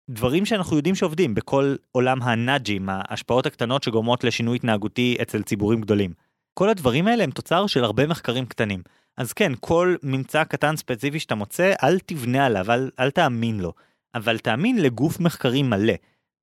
[0.09, 6.26] דברים שאנחנו יודעים שעובדים בכל עולם הנאג'ים, ההשפעות הקטנות שגורמות לשינוי התנהגותי אצל ציבורים גדולים.
[6.57, 8.83] כל הדברים האלה הם תוצר של הרבה מחקרים קטנים.
[9.17, 13.73] אז כן, כל ממצא קטן ספציפי שאתה מוצא, אל תבנה עליו, אל, אל תאמין לו.
[14.15, 15.93] אבל תאמין לגוף מחקרי מלא.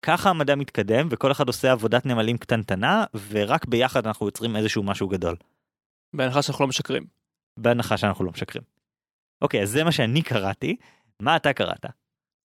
[0.02, 5.08] ככה המדע מתקדם, וכל אחד עושה עבודת נמלים קטנטנה, ורק ביחד אנחנו יוצרים איזשהו משהו
[5.08, 5.36] גדול.
[6.16, 7.04] בהנחה שאנחנו לא משקרים.
[7.56, 8.64] בהנחה שאנחנו לא משקרים.
[9.42, 10.76] אוקיי, אז זה מה שאני קראתי.
[11.20, 11.86] מה אתה קראת?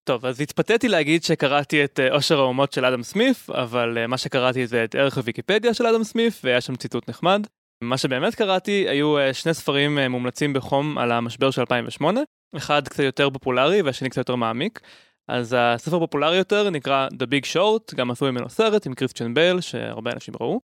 [0.03, 4.17] טוב, אז התפתיתי להגיד שקראתי את אה, עושר האומות של אדם סמיף, אבל אה, מה
[4.17, 7.47] שקראתי זה את ערך הוויקיפדיה של אדם סמיף, והיה שם ציטוט נחמד.
[7.83, 12.21] מה שבאמת קראתי היו אה, שני ספרים מומלצים בחום על המשבר של 2008,
[12.57, 14.79] אחד קצת יותר פופולרי והשני קצת יותר מעמיק.
[15.27, 19.61] אז הספר הפופולרי יותר נקרא The Big Short, גם עשו ממנו סרט עם קריסטיאן בייל
[19.61, 20.59] שהרבה אנשים ראו.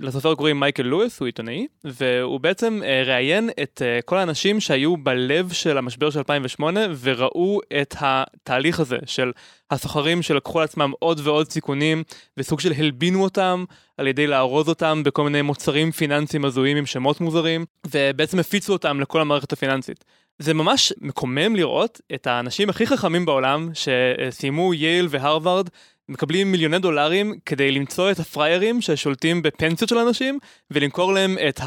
[0.00, 4.96] לסופר קוראים מייקל לואיס, הוא עיתונאי, והוא בעצם אה, ראיין את אה, כל האנשים שהיו
[4.96, 9.32] בלב של המשבר של 2008 וראו את התהליך הזה של
[9.70, 12.02] הסוחרים שלקחו על עצמם עוד ועוד סיכונים
[12.36, 13.64] וסוג של הלבינו אותם
[13.98, 19.00] על ידי לארוז אותם בכל מיני מוצרים פיננסיים הזויים עם שמות מוזרים ובעצם הפיצו אותם
[19.00, 20.04] לכל המערכת הפיננסית.
[20.38, 25.68] זה ממש מקומם לראות את האנשים הכי חכמים בעולם שסיימו יייל והרווארד
[26.08, 30.38] מקבלים מיליוני דולרים כדי למצוא את הפריירים ששולטים בפנסיות של אנשים
[30.70, 31.60] ולמכור להם את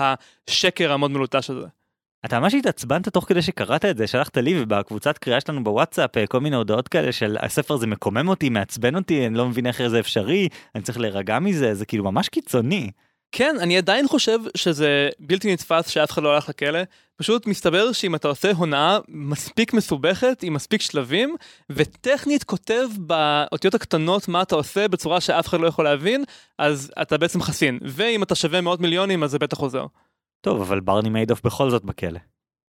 [0.47, 1.67] השקר המאוד מלוטש הזה.
[2.25, 6.27] אתה ממש התעצבנת תוך כדי שקראת את זה, שלחת לי ובקבוצת קריאה שלנו בוואטסאפ אה,
[6.27, 9.87] כל מיני הודעות כאלה של הספר הזה מקומם אותי, מעצבן אותי, אני לא מבין איך
[9.87, 12.91] זה אפשרי, אני צריך להירגע מזה, זה כאילו ממש קיצוני.
[13.31, 16.79] כן, אני עדיין חושב שזה בלתי נתפס שאף אחד לא הלך לכלא.
[17.15, 21.35] פשוט מסתבר שאם אתה עושה הונאה מספיק מסובכת, עם מספיק שלבים,
[21.69, 26.23] וטכנית כותב באותיות הקטנות מה אתה עושה בצורה שאף אחד לא יכול להבין,
[26.57, 27.79] אז אתה בעצם חסין.
[27.81, 29.85] ואם אתה שווה מאות מיליונים, אז זה בטח עוזר.
[30.41, 32.19] טוב, אבל ברני מיידוף בכל זאת בכלא.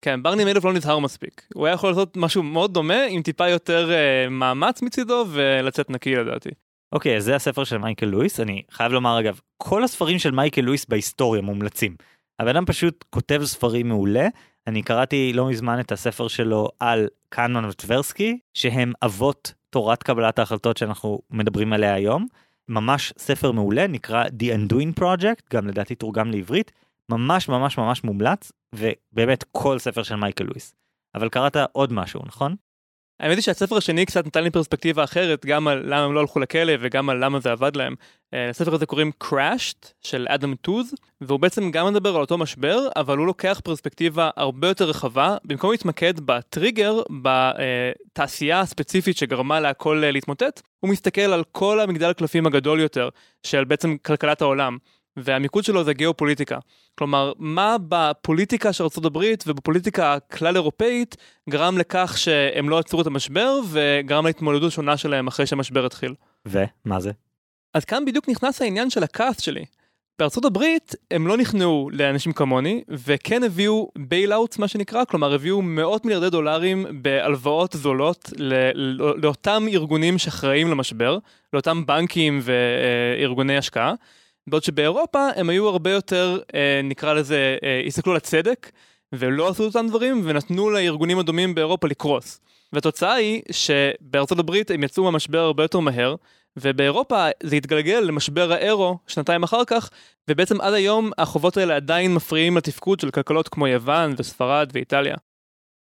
[0.01, 1.47] כן, ברני מיידוף לא נזהר מספיק.
[1.53, 6.15] הוא היה יכול לעשות משהו מאוד דומה, עם טיפה יותר uh, מאמץ מצידו, ולצאת נקי
[6.15, 6.49] לדעתי.
[6.91, 10.61] אוקיי, אז זה הספר של מייקל לואיס, אני חייב לומר אגב, כל הספרים של מייקל
[10.61, 11.95] לואיס בהיסטוריה מומלצים.
[12.39, 14.27] הבן אדם פשוט כותב ספרים מעולה,
[14.67, 20.77] אני קראתי לא מזמן את הספר שלו על קאנון וטברסקי, שהם אבות תורת קבלת ההחלטות
[20.77, 22.27] שאנחנו מדברים עליה היום.
[22.69, 26.71] ממש ספר מעולה, נקרא The Undoing Project, גם לדעתי תורגם לעברית,
[27.09, 30.75] ממש ממש ממש מומלץ, ובאמת כל ספר של מייקל לואיס.
[31.15, 32.55] אבל קראת עוד משהו, נכון?
[33.19, 36.39] האמת היא שהספר השני קצת נתן לי פרספקטיבה אחרת, גם על למה הם לא הלכו
[36.39, 37.95] לכלא וגם על למה זה עבד להם.
[38.33, 42.87] אה, לספר הזה קוראים Crashed של אדם טוז, והוא בעצם גם מדבר על אותו משבר,
[42.95, 50.11] אבל הוא לוקח פרספקטיבה הרבה יותר רחבה, במקום להתמקד בטריגר, בתעשייה הספציפית שגרמה להכל אה,
[50.11, 53.09] להתמוטט, הוא מסתכל על כל המגדל הקלפים הגדול יותר,
[53.43, 54.77] של בעצם כלכלת העולם.
[55.17, 56.57] והמיקוד שלו זה גיאופוליטיקה.
[56.95, 61.17] כלומר, מה בפוליטיקה של ארה"ב ובפוליטיקה הכלל אירופאית
[61.49, 66.13] גרם לכך שהם לא עצרו את המשבר וגרם להתמודדות שונה שלהם אחרי שהמשבר התחיל.
[66.45, 67.11] ומה זה?
[67.73, 69.65] אז כאן בדיוק נכנס העניין של הכעס שלי.
[70.19, 76.05] בארצות הברית הם לא נכנעו לאנשים כמוני וכן הביאו bailouts מה שנקרא כלומר הביאו מאות
[76.05, 78.29] מיליארדי דולרים בהלוואות זולות
[79.17, 81.17] לאותם ארגונים שאחראים למשבר
[81.53, 83.93] לאותם בנקים וארגוני השקעה
[84.47, 88.71] בעוד שבאירופה הם היו הרבה יותר, אה, נקרא לזה, אה, הסתכלו על הצדק,
[89.13, 92.39] ולא עשו אותם דברים, ונתנו לארגונים הדומים באירופה לקרוס.
[92.73, 96.15] והתוצאה היא שבארצות הברית הם יצאו מהמשבר הרבה יותר מהר,
[96.57, 99.89] ובאירופה זה התגלגל למשבר האירו שנתיים אחר כך,
[100.29, 105.15] ובעצם עד היום החובות האלה עדיין מפריעים לתפקוד של כלכלות כמו יוון וספרד ואיטליה.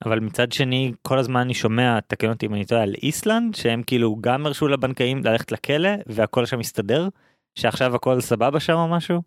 [0.05, 3.84] אבל מצד שני כל הזמן אני שומע תקן אותי אם אני טועה על איסלנד שהם
[3.84, 7.07] כאילו גם הרשו לבנקאים ללכת לכלא והכל שם מסתדר.
[7.56, 9.22] שעכשיו הכל סבבה שם או משהו?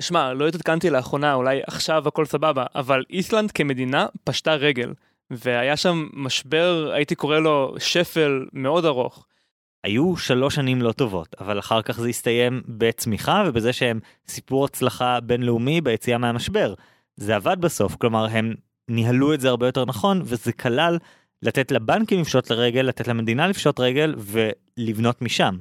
[0.00, 4.92] שמע, לא התעדכנתי לאחרונה, אולי עכשיו הכל סבבה, אבל איסלנד כמדינה פשטה רגל,
[5.30, 9.26] והיה שם משבר, הייתי קורא לו שפל מאוד ארוך.
[9.84, 15.20] היו שלוש שנים לא טובות, אבל אחר כך זה הסתיים בצמיחה ובזה שהם סיפור הצלחה
[15.20, 16.74] בינלאומי ביציאה מהמשבר.
[17.16, 18.54] זה עבד בסוף, כלומר הם
[18.88, 20.98] ניהלו את זה הרבה יותר נכון, וזה כלל
[21.42, 25.58] לתת לבנקים לפשוט לרגל, לתת למדינה לפשוט רגל ולבנות משם.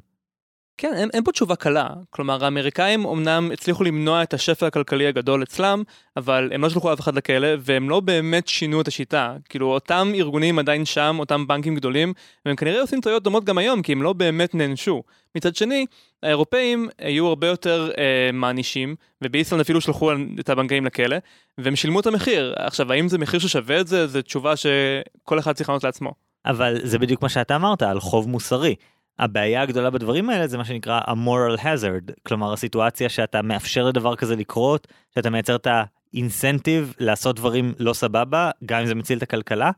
[0.78, 1.90] כן, אין, אין פה תשובה קלה.
[2.10, 5.84] כלומר, האמריקאים אמנם הצליחו למנוע את השפל הכלכלי הגדול אצלם,
[6.18, 9.36] אבל הם לא שלחו אף אחד לכלא, והם לא באמת שינו את השיטה.
[9.50, 12.14] כאילו, אותם ארגונים עדיין שם, אותם בנקים גדולים,
[12.46, 15.04] והם כנראה עושים טעויות דומות גם היום, כי הם לא באמת נענשו.
[15.36, 15.86] מצד שני,
[16.24, 21.18] האירופאים היו הרבה יותר אה, מענישים, ובאיסלנד אפילו שלחו את הבנקאים לכלא,
[21.58, 22.54] והם שילמו את המחיר.
[22.58, 24.08] עכשיו, האם זה מחיר ששווה את זה?
[24.08, 26.14] זו תשובה שכל אחד צריך לענות לעצמו.
[26.46, 28.76] אבל זה בדיוק מה שאתה אמרת, על חוב מוסרי.
[29.20, 34.36] הבעיה הגדולה בדברים האלה זה מה שנקרא ה-moral hazard, כלומר הסיטואציה שאתה מאפשר לדבר כזה
[34.36, 35.68] לקרות, שאתה מייצר את
[36.14, 39.72] האינסנטיב לעשות דברים לא סבבה, גם אם זה מציל את הכלכלה,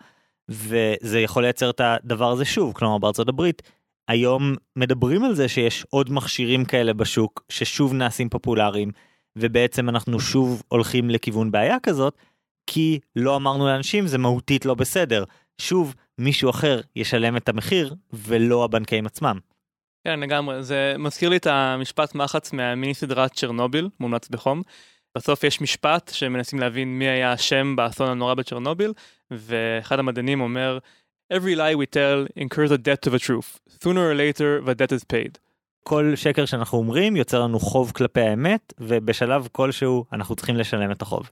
[0.50, 3.62] וזה יכול לייצר את הדבר הזה שוב, כלומר בארצות הברית,
[4.08, 8.92] היום מדברים על זה שיש עוד מכשירים כאלה בשוק ששוב נעשים פופולריים,
[9.36, 12.18] ובעצם אנחנו שוב הולכים לכיוון בעיה כזאת,
[12.68, 15.24] כי לא אמרנו לאנשים זה מהותית לא בסדר.
[15.62, 19.40] שוב, מישהו אחר ישלם את המחיר ולא הבנקאים עצמם.
[20.04, 24.62] כן לגמרי זה מזכיר לי את המשפט מחץ מהמיני סדרת צ'רנוביל מומלץ בחום.
[25.18, 28.94] בסוף יש משפט שמנסים להבין מי היה השם באסון הנורא בצ'רנוביל
[29.32, 30.80] ואחד המדענים אומר
[31.34, 33.60] Every lie we tell incurs a debt to the truth.
[33.84, 35.38] Sooner or later the debt is paid.
[35.84, 41.02] כל שקר שאנחנו אומרים יוצר לנו חוב כלפי האמת ובשלב כלשהו אנחנו צריכים לשלם את
[41.02, 41.30] החוב.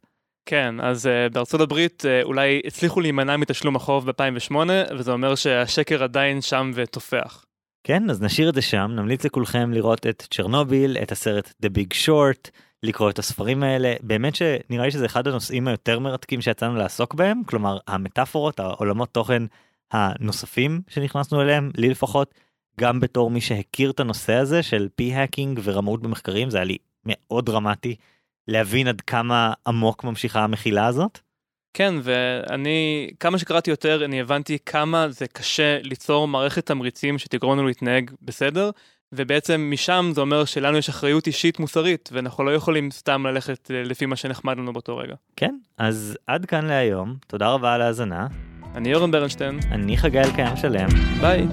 [0.49, 4.55] כן, אז uh, בארצות הברית uh, אולי הצליחו להימנע מתשלום החוב ב-2008,
[4.97, 7.45] וזה אומר שהשקר עדיין שם ותופח.
[7.83, 11.93] כן, אז נשאיר את זה שם, נמליץ לכולכם לראות את צ'רנוביל, את הסרט The Big
[12.05, 12.49] Short,
[12.83, 17.41] לקרוא את הספרים האלה, באמת שנראה לי שזה אחד הנושאים היותר מרתקים שיצאנו לעסוק בהם,
[17.45, 19.43] כלומר המטאפורות, העולמות תוכן
[19.91, 22.33] הנוספים שנכנסנו אליהם, לי לפחות,
[22.79, 27.45] גם בתור מי שהכיר את הנושא הזה של p-hacking ורמאות במחקרים, זה היה לי מאוד
[27.45, 27.95] דרמטי.
[28.47, 31.19] להבין עד כמה עמוק ממשיכה המחילה הזאת?
[31.73, 37.67] כן, ואני, כמה שקראתי יותר, אני הבנתי כמה זה קשה ליצור מערכת תמריצים שתגרום לנו
[37.67, 38.69] להתנהג בסדר,
[39.11, 44.05] ובעצם משם זה אומר שלנו יש אחריות אישית מוסרית, ואנחנו לא יכולים סתם ללכת לפי
[44.05, 45.15] מה שנחמד לנו באותו רגע.
[45.35, 48.27] כן, אז עד כאן להיום, תודה רבה על ההאזנה.
[48.75, 49.59] אני אורן ברנשטיין.
[49.71, 50.89] אני חגי אלקיים שלם.
[51.21, 51.47] ביי.